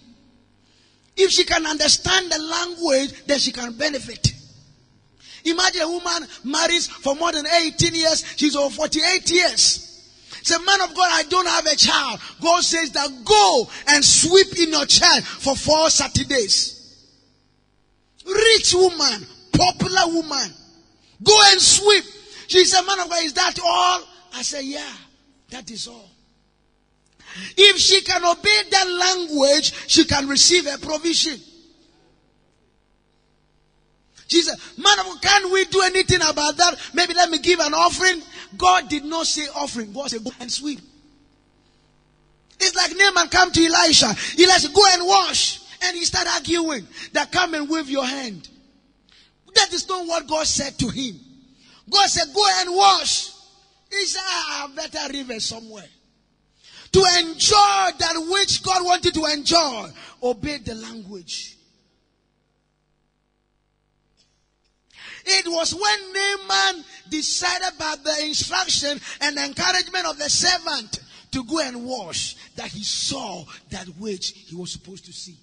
If 1.17 1.33
she 1.33 1.45
can 1.45 1.67
understand 1.67 2.31
the 2.31 2.39
language, 2.39 3.27
then 3.27 3.41
she 3.41 3.51
can 3.51 3.73
benefit. 3.73 4.36
Imagine 5.47 5.83
a 5.83 5.89
woman 5.89 6.29
marries 6.45 6.87
for 6.87 7.15
more 7.15 7.33
than 7.33 7.47
18 7.47 7.95
years, 7.95 8.25
she's 8.37 8.57
over 8.57 8.75
48 8.75 9.31
years. 9.31 9.83
Say, 10.43 10.57
man 10.65 10.81
of 10.83 10.95
God, 10.95 11.09
I 11.11 11.25
don't 11.25 11.49
have 11.49 11.67
a 11.67 11.75
child. 11.75 12.21
God 12.41 12.63
says 12.63 12.91
that 12.93 13.11
go 13.25 13.69
and 13.89 14.05
sweep 14.05 14.57
in 14.59 14.71
your 14.71 14.87
child 14.87 15.25
for 15.25 15.57
four 15.57 15.91
Saturdays. 15.91 17.05
Rich 18.25 18.75
woman, 18.75 19.27
popular 19.53 20.07
woman, 20.07 20.51
go 21.23 21.37
and 21.47 21.61
sweep. 21.61 22.05
She 22.47 22.65
said, 22.65 22.83
man 22.83 23.01
of 23.01 23.11
God, 23.11 23.25
is 23.25 23.33
that 23.33 23.59
all? 23.65 24.03
I 24.35 24.43
said, 24.43 24.65
yeah, 24.65 24.93
that 25.51 25.69
is 25.71 25.89
all. 25.89 26.11
If 27.57 27.79
she 27.79 28.01
can 28.03 28.25
obey 28.25 28.63
that 28.71 28.89
language, 28.89 29.73
she 29.89 30.05
can 30.05 30.29
receive 30.29 30.67
a 30.67 30.79
provision. 30.79 31.41
Said, 34.29 34.57
man, 34.77 34.97
can 35.21 35.53
we 35.53 35.65
do 35.67 35.83
anything 35.83 36.21
about 36.21 36.57
that? 36.57 36.77
Maybe 36.95 37.15
let 37.15 37.31
me 37.31 37.39
give 37.39 37.61
an 37.61 37.75
offering. 37.75 38.23
God 38.57 38.89
did 38.89 39.05
not 39.05 39.27
say 39.27 39.47
offering. 39.55 39.93
God 39.93 40.11
said, 40.11 40.25
go 40.25 40.31
and 40.41 40.51
sweep. 40.51 40.81
It's 42.59 42.75
like 42.75 42.93
Naaman 42.97 43.29
come 43.29 43.53
to 43.53 43.65
Elisha. 43.65 44.07
Elisha, 44.07 44.69
go 44.75 44.85
and 44.93 45.07
wash. 45.07 45.61
And 45.83 45.97
he 45.97 46.05
started 46.05 46.31
arguing 46.31 46.87
that 47.13 47.31
come 47.31 47.55
and 47.55 47.69
wave 47.69 47.89
your 47.89 48.05
hand. 48.05 48.49
That 49.55 49.73
is 49.73 49.89
not 49.89 50.07
what 50.07 50.27
God 50.27 50.47
said 50.47 50.79
to 50.79 50.89
him. 50.89 51.21
God 51.89 52.09
said, 52.09 52.35
go 52.35 52.45
and 52.61 52.75
wash. 52.75 53.33
He 53.91 54.05
said, 54.07 54.23
ah, 54.25 54.49
I 54.49 54.61
have 54.63 54.77
better 54.77 55.13
river 55.13 55.39
somewhere. 55.39 55.85
To 56.93 57.05
enjoy 57.19 57.91
that 57.99 58.27
which 58.31 58.63
God 58.63 58.85
wanted 58.85 59.15
to 59.15 59.25
enjoy, 59.27 59.89
obey 60.23 60.59
the 60.59 60.75
language. 60.75 61.56
It 65.27 65.47
was 65.49 65.75
when 65.75 66.13
Naaman 66.13 66.85
decided 67.11 67.79
by 67.79 67.97
the 68.03 68.27
instruction 68.27 69.01
and 69.21 69.37
encouragement 69.37 70.07
of 70.07 70.19
the 70.19 70.31
servant 70.31 71.01
to 71.33 71.45
go 71.45 71.61
and 71.61 71.85
wash 71.85 72.37
that 72.55 72.69
he 72.69 72.83
saw 72.83 73.45
that 73.71 73.87
which 73.99 74.31
he 74.31 74.55
was 74.55 74.71
supposed 74.71 75.05
to 75.07 75.13
see. 75.13 75.37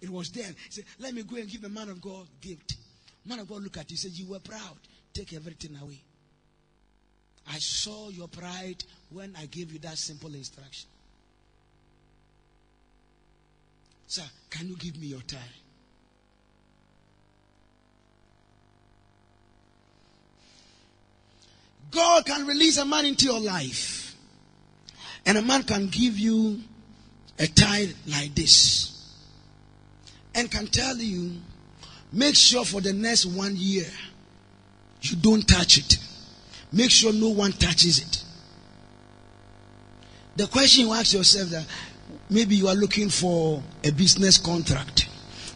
It 0.00 0.08
was 0.08 0.30
then. 0.30 0.54
He 0.66 0.70
said, 0.70 0.84
Let 1.00 1.14
me 1.14 1.22
go 1.22 1.36
and 1.36 1.48
give 1.48 1.62
the 1.62 1.68
man 1.68 1.88
of 1.88 2.00
God 2.00 2.26
gift. 2.40 2.76
Man 3.26 3.40
of 3.40 3.48
God 3.48 3.62
look 3.62 3.76
at 3.76 3.90
you. 3.90 3.96
Said, 3.96 4.12
You 4.12 4.26
were 4.26 4.38
proud. 4.38 4.76
Take 5.12 5.32
everything 5.32 5.76
away. 5.82 6.00
I 7.50 7.58
saw 7.58 8.08
your 8.10 8.28
pride 8.28 8.84
when 9.10 9.34
I 9.38 9.46
gave 9.46 9.72
you 9.72 9.78
that 9.80 9.98
simple 9.98 10.34
instruction. 10.34 10.88
Sir, 14.06 14.22
can 14.50 14.68
you 14.68 14.76
give 14.76 14.98
me 14.98 15.08
your 15.08 15.22
tie? 15.22 15.38
God 21.90 22.26
can 22.26 22.46
release 22.46 22.76
a 22.78 22.84
man 22.84 23.06
into 23.06 23.26
your 23.26 23.40
life. 23.40 24.16
And 25.26 25.38
a 25.38 25.42
man 25.42 25.62
can 25.62 25.88
give 25.88 26.18
you 26.18 26.60
a 27.38 27.46
tie 27.46 27.88
like 28.06 28.34
this. 28.34 28.90
And 30.34 30.50
can 30.50 30.66
tell 30.66 30.96
you, 30.96 31.32
make 32.12 32.34
sure 32.34 32.64
for 32.64 32.80
the 32.80 32.92
next 32.92 33.26
one 33.26 33.54
year, 33.56 33.86
you 35.00 35.16
don't 35.16 35.46
touch 35.46 35.78
it. 35.78 35.98
Make 36.72 36.90
sure 36.90 37.12
no 37.12 37.28
one 37.28 37.52
touches 37.52 37.98
it. 38.00 38.24
The 40.36 40.46
question 40.48 40.86
you 40.86 40.92
ask 40.92 41.12
yourself 41.12 41.50
that 41.50 41.66
maybe 42.28 42.56
you 42.56 42.68
are 42.68 42.74
looking 42.74 43.08
for 43.08 43.62
a 43.84 43.92
business 43.92 44.38
contract. 44.38 45.08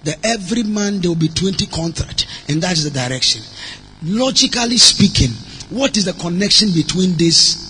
That 0.04 0.24
every 0.24 0.62
month 0.62 1.02
there 1.02 1.10
will 1.10 1.16
be 1.16 1.28
20 1.28 1.66
contract, 1.66 2.26
and 2.48 2.62
that 2.62 2.78
is 2.78 2.84
the 2.84 2.90
direction. 2.90 3.42
Logically 4.04 4.76
speaking, 4.78 5.32
what 5.70 5.96
is 5.96 6.04
the 6.04 6.12
connection 6.14 6.72
between 6.72 7.16
this? 7.16 7.66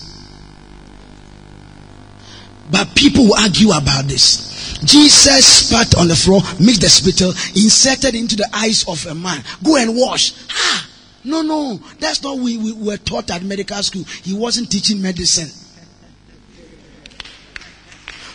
But 2.70 2.94
people 2.94 3.24
will 3.24 3.38
argue 3.38 3.70
about 3.70 4.04
this. 4.04 4.78
Jesus 4.84 5.66
spat 5.66 5.96
on 5.96 6.08
the 6.08 6.14
floor, 6.14 6.40
mixed 6.60 6.82
the 6.82 6.88
spittle, 6.88 7.30
inserted 7.56 8.14
into 8.14 8.36
the 8.36 8.48
eyes 8.54 8.84
of 8.86 9.04
a 9.06 9.14
man. 9.14 9.42
Go 9.64 9.76
and 9.76 9.96
wash. 9.96 10.32
Ah, 10.50 10.88
no, 11.24 11.42
no, 11.42 11.80
that's 11.98 12.22
not 12.22 12.38
we, 12.38 12.56
we 12.58 12.72
were 12.72 12.96
taught 12.96 13.30
at 13.30 13.42
medical 13.42 13.82
school. 13.82 14.04
He 14.04 14.34
wasn't 14.34 14.70
teaching 14.70 15.02
medicine. 15.02 15.48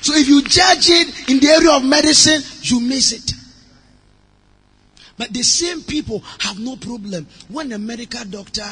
So 0.01 0.13
if 0.15 0.27
you 0.27 0.41
judge 0.43 0.89
it 0.89 1.29
in 1.29 1.39
the 1.39 1.47
area 1.47 1.71
of 1.71 1.85
medicine, 1.85 2.41
you 2.61 2.81
miss 2.81 3.13
it. 3.13 3.31
But 5.17 5.31
the 5.31 5.43
same 5.43 5.81
people 5.83 6.19
have 6.39 6.59
no 6.59 6.75
problem 6.75 7.25
when 7.47 7.71
a 7.71 7.79
medical 7.79 8.25
doctor 8.25 8.67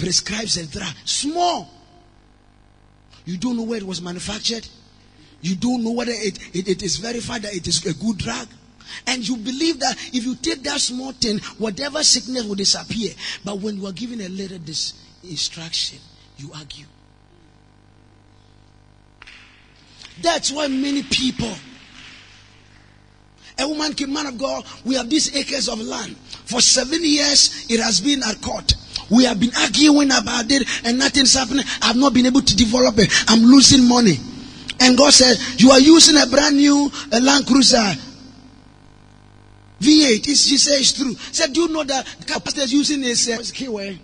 prescribes 0.00 0.56
a 0.56 0.66
drug, 0.66 0.92
small. 1.04 1.68
You 3.24 3.36
don't 3.36 3.56
know 3.56 3.62
where 3.62 3.78
it 3.78 3.86
was 3.86 4.00
manufactured. 4.00 4.66
You 5.42 5.54
don't 5.56 5.84
know 5.84 5.92
whether 5.92 6.12
it, 6.12 6.38
it, 6.54 6.68
it 6.68 6.82
is 6.82 6.96
verified 6.96 7.42
that 7.42 7.54
it 7.54 7.66
is 7.66 7.84
a 7.86 7.94
good 7.94 8.18
drug. 8.18 8.48
And 9.06 9.26
you 9.26 9.36
believe 9.36 9.78
that 9.80 9.96
if 10.12 10.24
you 10.24 10.34
take 10.34 10.62
that 10.64 10.80
small 10.80 11.12
thing, 11.12 11.38
whatever 11.58 12.02
sickness 12.02 12.44
will 12.44 12.56
disappear. 12.56 13.12
But 13.44 13.58
when 13.60 13.76
you 13.76 13.86
are 13.86 13.92
given 13.92 14.20
a 14.20 14.28
little 14.28 14.58
this 14.58 14.94
instruction, 15.22 15.98
you 16.36 16.50
argue. 16.54 16.86
That's 20.20 20.50
why 20.50 20.68
many 20.68 21.02
people 21.02 21.52
a 23.60 23.68
woman 23.68 23.92
came, 23.92 24.12
man 24.12 24.26
of 24.26 24.38
God, 24.38 24.64
we 24.84 24.94
have 24.94 25.10
these 25.10 25.36
acres 25.36 25.68
of 25.68 25.80
land. 25.80 26.16
For 26.16 26.60
seven 26.60 27.00
years, 27.02 27.66
it 27.68 27.78
has 27.78 28.00
been 28.00 28.22
at 28.22 28.40
court. 28.40 28.74
We 29.10 29.24
have 29.24 29.40
been 29.40 29.52
arguing 29.56 30.10
about 30.12 30.50
it 30.50 30.66
and 30.84 30.98
nothing's 30.98 31.34
happening. 31.34 31.64
I've 31.82 31.96
not 31.96 32.14
been 32.14 32.26
able 32.26 32.42
to 32.42 32.56
develop 32.56 32.98
it. 32.98 33.12
I'm 33.28 33.42
losing 33.42 33.88
money. 33.88 34.18
And 34.80 34.96
God 34.96 35.12
said, 35.12 35.36
You 35.60 35.70
are 35.72 35.80
using 35.80 36.16
a 36.16 36.26
brand 36.26 36.56
new 36.56 36.90
a 37.12 37.20
Land 37.20 37.46
Cruiser 37.46 37.76
V8. 39.80 40.28
It's, 40.28 40.46
she 40.46 40.56
says 40.56 40.80
it's 40.80 40.92
true. 40.92 41.14
Said, 41.32 41.52
Do 41.52 41.62
you 41.62 41.68
know 41.68 41.84
that 41.84 42.06
the 42.20 42.24
capacity 42.24 42.62
is 42.62 42.72
using 42.72 43.04
is 43.04 43.28
uh, 43.28 43.38
keyway? 43.38 43.98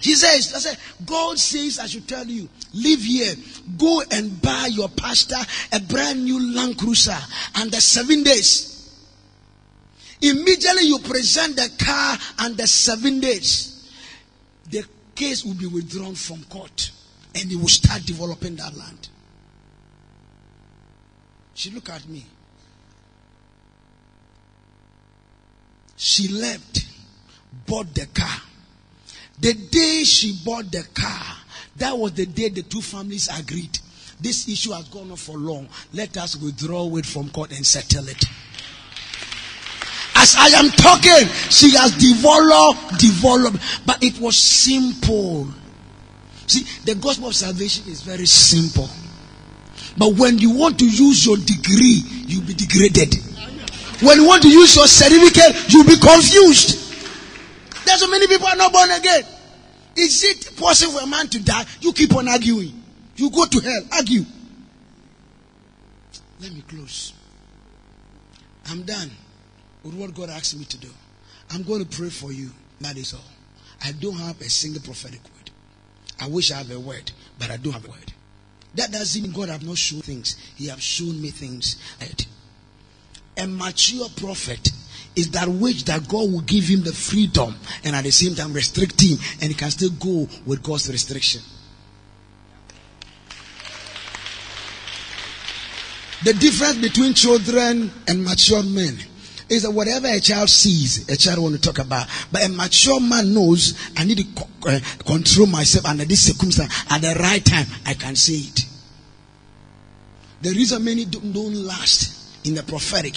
He 0.00 0.14
says, 0.14 0.52
I 0.54 0.58
said, 0.58 0.78
God 1.06 1.38
says, 1.38 1.78
I 1.78 1.86
should 1.86 2.06
tell 2.06 2.26
you, 2.26 2.46
live 2.74 3.00
here, 3.00 3.34
go 3.78 4.02
and 4.10 4.40
buy 4.42 4.68
your 4.70 4.90
pastor 4.90 5.36
a 5.72 5.80
brand 5.80 6.24
new 6.24 6.54
Land 6.54 6.78
Cruiser 6.78 7.16
under 7.58 7.80
seven 7.80 8.22
days. 8.22 8.73
Immediately 10.20 10.84
you 10.84 10.98
present 11.00 11.56
the 11.56 11.70
car 11.84 12.16
under 12.38 12.66
seven 12.66 13.20
days, 13.20 13.90
the 14.70 14.84
case 15.14 15.44
will 15.44 15.54
be 15.54 15.66
withdrawn 15.66 16.14
from 16.14 16.42
court 16.44 16.90
and 17.34 17.50
you 17.50 17.58
will 17.58 17.68
start 17.68 18.04
developing 18.04 18.56
that 18.56 18.76
land. 18.76 19.08
She 21.54 21.70
looked 21.70 21.90
at 21.90 22.06
me. 22.08 22.24
She 25.96 26.28
left, 26.28 26.86
bought 27.66 27.94
the 27.94 28.06
car. 28.06 28.42
The 29.40 29.54
day 29.54 30.04
she 30.04 30.38
bought 30.44 30.70
the 30.70 30.86
car, 30.94 31.36
that 31.76 31.96
was 31.96 32.12
the 32.12 32.26
day 32.26 32.48
the 32.48 32.62
two 32.62 32.80
families 32.80 33.28
agreed. 33.36 33.78
This 34.20 34.48
issue 34.48 34.72
has 34.72 34.88
gone 34.88 35.10
on 35.10 35.16
for 35.16 35.36
long. 35.36 35.68
Let 35.92 36.16
us 36.16 36.36
withdraw 36.36 36.94
it 36.96 37.06
from 37.06 37.30
court 37.30 37.50
and 37.52 37.66
settle 37.66 38.08
it. 38.08 38.24
As 40.24 40.36
I 40.38 40.58
am 40.58 40.70
talking, 40.70 41.28
she 41.50 41.72
has 41.76 41.92
developed, 42.00 42.98
developed, 42.98 43.58
but 43.84 44.02
it 44.02 44.18
was 44.18 44.38
simple. 44.38 45.46
See, 46.46 46.64
the 46.86 46.94
gospel 46.94 47.28
of 47.28 47.34
salvation 47.34 47.84
is 47.88 48.00
very 48.00 48.24
simple. 48.24 48.88
But 49.98 50.14
when 50.14 50.38
you 50.38 50.48
want 50.56 50.78
to 50.78 50.86
use 50.86 51.26
your 51.26 51.36
degree, 51.36 52.00
you'll 52.26 52.46
be 52.46 52.54
degraded. 52.54 53.16
When 54.00 54.20
you 54.20 54.26
want 54.26 54.40
to 54.44 54.48
use 54.48 54.74
your 54.74 54.86
certificate, 54.86 55.70
you'll 55.70 55.84
be 55.84 55.98
confused. 55.98 56.80
That's 57.84 58.00
so 58.00 58.08
many 58.08 58.26
people 58.26 58.46
are 58.46 58.56
not 58.56 58.72
born 58.72 58.92
again. 58.92 59.24
Is 59.94 60.24
it 60.24 60.56
possible 60.56 60.94
for 60.94 61.04
a 61.04 61.06
man 61.06 61.28
to 61.28 61.44
die? 61.44 61.66
You 61.82 61.92
keep 61.92 62.16
on 62.16 62.28
arguing. 62.28 62.82
You 63.16 63.28
go 63.28 63.44
to 63.44 63.60
hell, 63.60 63.82
argue. 63.92 64.24
Let 66.40 66.50
me 66.50 66.64
close. 66.66 67.12
I'm 68.70 68.84
done 68.84 69.10
with 69.84 69.94
what 69.94 70.14
God 70.14 70.30
asked 70.30 70.58
me 70.58 70.64
to 70.64 70.78
do. 70.78 70.90
I'm 71.50 71.62
going 71.62 71.84
to 71.84 71.96
pray 71.96 72.08
for 72.08 72.32
you. 72.32 72.50
That 72.80 72.96
is 72.96 73.14
all. 73.14 73.20
I 73.84 73.92
don't 73.92 74.16
have 74.16 74.40
a 74.40 74.48
single 74.48 74.82
prophetic 74.82 75.22
word. 75.22 75.50
I 76.20 76.28
wish 76.28 76.50
I 76.50 76.56
have 76.56 76.70
a 76.70 76.80
word, 76.80 77.12
but 77.38 77.50
I 77.50 77.56
don't 77.58 77.72
have 77.72 77.84
a 77.84 77.90
word. 77.90 78.12
That 78.74 78.90
doesn't 78.90 79.22
mean 79.22 79.32
God 79.32 79.48
have 79.50 79.64
not 79.64 79.78
shown 79.78 80.00
things. 80.00 80.36
He 80.56 80.68
have 80.68 80.80
shown 80.82 81.20
me 81.20 81.30
things. 81.30 81.76
A 83.36 83.46
mature 83.46 84.08
prophet 84.16 84.70
is 85.14 85.30
that 85.32 85.48
which 85.48 85.84
that 85.84 86.08
God 86.08 86.32
will 86.32 86.40
give 86.40 86.64
him 86.64 86.82
the 86.82 86.92
freedom 86.92 87.54
and 87.84 87.94
at 87.94 88.04
the 88.04 88.10
same 88.10 88.34
time 88.34 88.52
restrict 88.52 89.00
him 89.00 89.18
and 89.40 89.50
he 89.50 89.54
can 89.54 89.70
still 89.70 89.90
go 89.90 90.28
with 90.46 90.62
God's 90.62 90.90
restriction. 90.90 91.42
The 96.24 96.32
difference 96.32 96.78
between 96.78 97.14
children 97.14 97.92
and 98.08 98.24
mature 98.24 98.62
men 98.62 98.98
is 99.54 99.62
that 99.62 99.70
whatever 99.70 100.08
a 100.08 100.20
child 100.20 100.50
sees, 100.50 101.08
a 101.08 101.16
child 101.16 101.38
want 101.38 101.54
to 101.54 101.60
talk 101.60 101.78
about. 101.78 102.06
But 102.30 102.44
a 102.44 102.48
mature 102.48 103.00
man 103.00 103.32
knows 103.34 103.78
I 103.96 104.04
need 104.04 104.18
to 104.18 104.44
uh, 104.68 104.80
control 105.06 105.46
myself 105.46 105.86
under 105.86 106.04
this 106.04 106.26
circumstance. 106.26 106.72
At 106.90 107.00
the 107.02 107.14
right 107.20 107.44
time, 107.44 107.66
I 107.86 107.94
can 107.94 108.16
say 108.16 108.34
it. 108.34 108.60
The 110.42 110.50
reason 110.50 110.84
many 110.84 111.06
don't, 111.06 111.32
don't 111.32 111.54
last 111.54 112.46
in 112.46 112.54
the 112.54 112.62
prophetic 112.62 113.16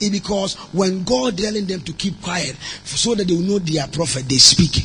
is 0.00 0.10
because 0.10 0.54
when 0.72 1.04
God 1.04 1.38
telling 1.38 1.66
them 1.66 1.80
to 1.82 1.92
keep 1.92 2.20
quiet 2.20 2.56
so 2.84 3.14
that 3.14 3.28
they 3.28 3.34
will 3.34 3.42
know 3.42 3.58
they 3.58 3.78
are 3.78 3.88
prophet, 3.88 4.28
they 4.28 4.36
speak. 4.36 4.84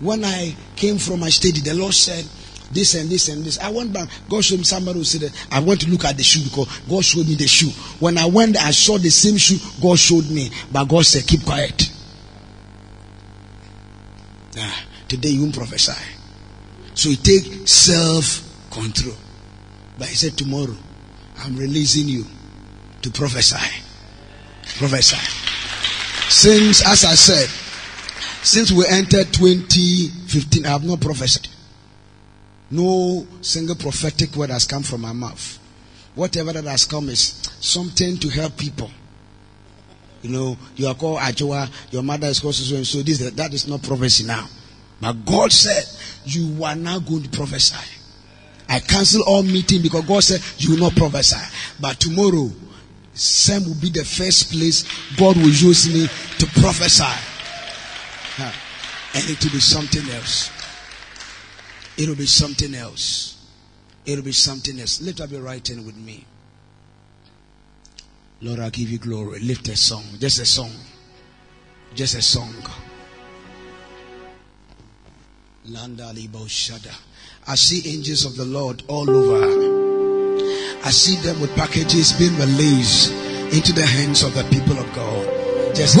When 0.00 0.24
I 0.24 0.54
came 0.76 0.98
from 0.98 1.20
my 1.20 1.28
study, 1.28 1.60
the 1.60 1.74
Lord 1.74 1.92
said, 1.92 2.24
this 2.70 2.94
and 2.94 3.10
this 3.10 3.28
and 3.28 3.44
this. 3.44 3.58
I 3.58 3.70
went 3.70 3.92
back. 3.92 4.08
God 4.28 4.44
showed 4.44 4.58
me 4.58 4.64
somebody 4.64 4.98
who 4.98 5.04
said, 5.04 5.32
I 5.50 5.60
want 5.60 5.80
to 5.82 5.90
look 5.90 6.04
at 6.04 6.16
the 6.16 6.22
shoe 6.22 6.44
because 6.44 6.68
God 6.88 7.04
showed 7.04 7.26
me 7.26 7.34
the 7.34 7.46
shoe. 7.46 7.70
When 7.98 8.16
I 8.18 8.26
went, 8.26 8.56
I 8.56 8.70
saw 8.70 8.98
the 8.98 9.10
same 9.10 9.36
shoe 9.36 9.58
God 9.82 9.98
showed 9.98 10.30
me, 10.30 10.50
but 10.72 10.84
God 10.84 11.04
said, 11.04 11.26
Keep 11.26 11.44
quiet. 11.44 11.90
Ah, 14.56 14.84
today 15.08 15.30
you 15.30 15.42
won't 15.42 15.54
prophesy. 15.54 15.92
So 16.94 17.08
you 17.08 17.16
take 17.16 17.68
self 17.68 18.46
control. 18.70 19.14
But 19.98 20.08
he 20.08 20.14
said, 20.14 20.36
Tomorrow, 20.36 20.76
I'm 21.38 21.56
releasing 21.56 22.08
you 22.08 22.24
to 23.02 23.10
prophesy. 23.10 23.82
Prophesy. 24.78 25.16
Since, 26.30 26.86
as 26.86 27.04
I 27.04 27.14
said, 27.14 27.48
since 28.44 28.70
we 28.70 28.84
entered 28.88 29.32
2015, 29.32 30.64
I 30.64 30.68
have 30.68 30.84
not 30.84 31.00
prophesied. 31.00 31.48
No 32.70 33.26
single 33.40 33.74
prophetic 33.74 34.34
word 34.36 34.50
has 34.50 34.64
come 34.64 34.82
from 34.82 35.00
my 35.00 35.12
mouth. 35.12 35.58
Whatever 36.14 36.52
that 36.52 36.64
has 36.64 36.84
come 36.84 37.08
is 37.08 37.20
something 37.60 38.16
to 38.18 38.28
help 38.28 38.56
people. 38.56 38.90
You 40.22 40.30
know, 40.30 40.58
you 40.76 40.86
are 40.86 40.94
called 40.94 41.18
Ajua, 41.18 41.70
your 41.90 42.02
mother 42.02 42.26
is 42.26 42.40
called 42.40 42.54
so 42.54 42.76
and 42.76 42.86
so. 42.86 43.02
This, 43.02 43.18
that 43.30 43.54
is 43.54 43.66
not 43.66 43.82
prophecy 43.82 44.24
now. 44.24 44.46
But 45.00 45.24
God 45.24 45.50
said, 45.50 45.84
you 46.24 46.62
are 46.64 46.76
now 46.76 46.98
going 46.98 47.22
to 47.22 47.30
prophesy. 47.30 47.76
I 48.68 48.80
cancel 48.80 49.22
all 49.26 49.42
meeting 49.42 49.82
because 49.82 50.04
God 50.04 50.22
said 50.22 50.40
you 50.58 50.72
will 50.74 50.90
not 50.90 50.96
prophesy. 50.96 51.40
But 51.80 51.98
tomorrow, 51.98 52.50
Sam 53.14 53.64
will 53.64 53.80
be 53.80 53.90
the 53.90 54.04
first 54.04 54.52
place 54.52 54.84
God 55.16 55.36
will 55.36 55.48
use 55.48 55.88
me 55.88 56.06
to 56.38 56.60
prophesy. 56.60 57.04
And 59.12 59.28
it 59.28 59.42
will 59.42 59.52
be 59.52 59.60
something 59.60 60.08
else. 60.10 60.50
It 62.00 62.08
will 62.08 62.16
be 62.16 62.24
something 62.24 62.74
else. 62.74 63.36
It 64.06 64.16
will 64.16 64.24
be 64.24 64.32
something 64.32 64.80
else. 64.80 65.02
Lift 65.02 65.20
up 65.20 65.30
your 65.30 65.42
right 65.42 65.68
hand 65.68 65.84
with 65.84 65.98
me. 65.98 66.24
Lord, 68.40 68.58
I 68.58 68.70
give 68.70 68.88
you 68.88 68.96
glory. 68.96 69.38
Lift 69.40 69.68
a 69.68 69.76
song. 69.76 70.04
Just 70.18 70.38
a 70.40 70.46
song. 70.46 70.72
Just 71.94 72.14
a 72.14 72.22
song. 72.22 72.54
Landa 75.66 76.04
Shada. 76.14 76.98
I 77.46 77.54
see 77.56 77.86
angels 77.92 78.24
of 78.24 78.34
the 78.34 78.46
Lord 78.46 78.82
all 78.88 79.10
over. 79.10 80.80
I 80.82 80.90
see 80.90 81.16
them 81.16 81.38
with 81.38 81.54
packages 81.54 82.14
being 82.14 82.34
released 82.38 83.12
into 83.52 83.74
the 83.74 83.84
hands 83.84 84.22
of 84.22 84.32
the 84.32 84.44
people 84.44 84.78
of 84.78 84.90
God. 84.94 85.76
Just 85.76 85.98
a 85.98 86.00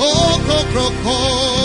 Oko 0.00 0.58
kroko 0.72 1.59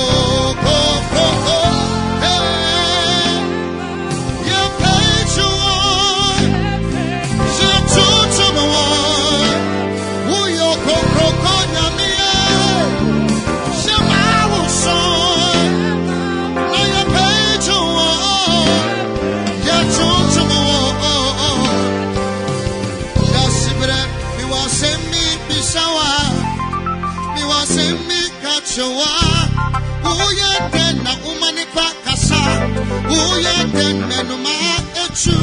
uye 33.24 33.56
den 33.76 33.98
menuma 34.10 34.56
echu, 35.04 35.38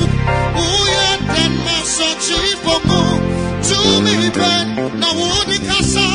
uye 0.64 1.10
den 1.34 1.52
masochi 1.66 2.40
pomu. 2.64 3.02
Tumi 3.68 4.30
ben 4.36 4.68
na 5.00 5.08
wudi 5.18 5.58
kasa, 5.68 6.06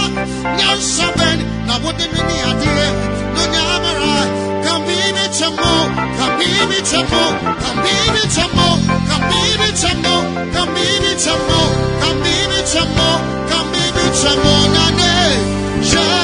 nyansa 0.57 1.07
ben 1.17 1.39
na 1.67 1.75
wudi 1.83 2.05
mini 2.13 2.37
adie, 2.49 2.87
no 3.35 3.43
nyamara. 3.53 4.15
Kambibi 4.65 5.25
chamo, 5.37 5.73
kambibi 6.19 6.79
chamo, 6.89 7.23
kambibi 7.63 8.23
chamo, 8.35 8.67
kambibi 9.09 9.69
chamo, 9.81 10.15
kambibi 10.53 11.11
chamo, 11.23 11.59
kambibi 12.01 12.59
chamo, 12.71 13.09
kambibi 13.49 14.05
chamo 14.21 14.53
nane. 14.75 15.13
Shama, 15.89 16.21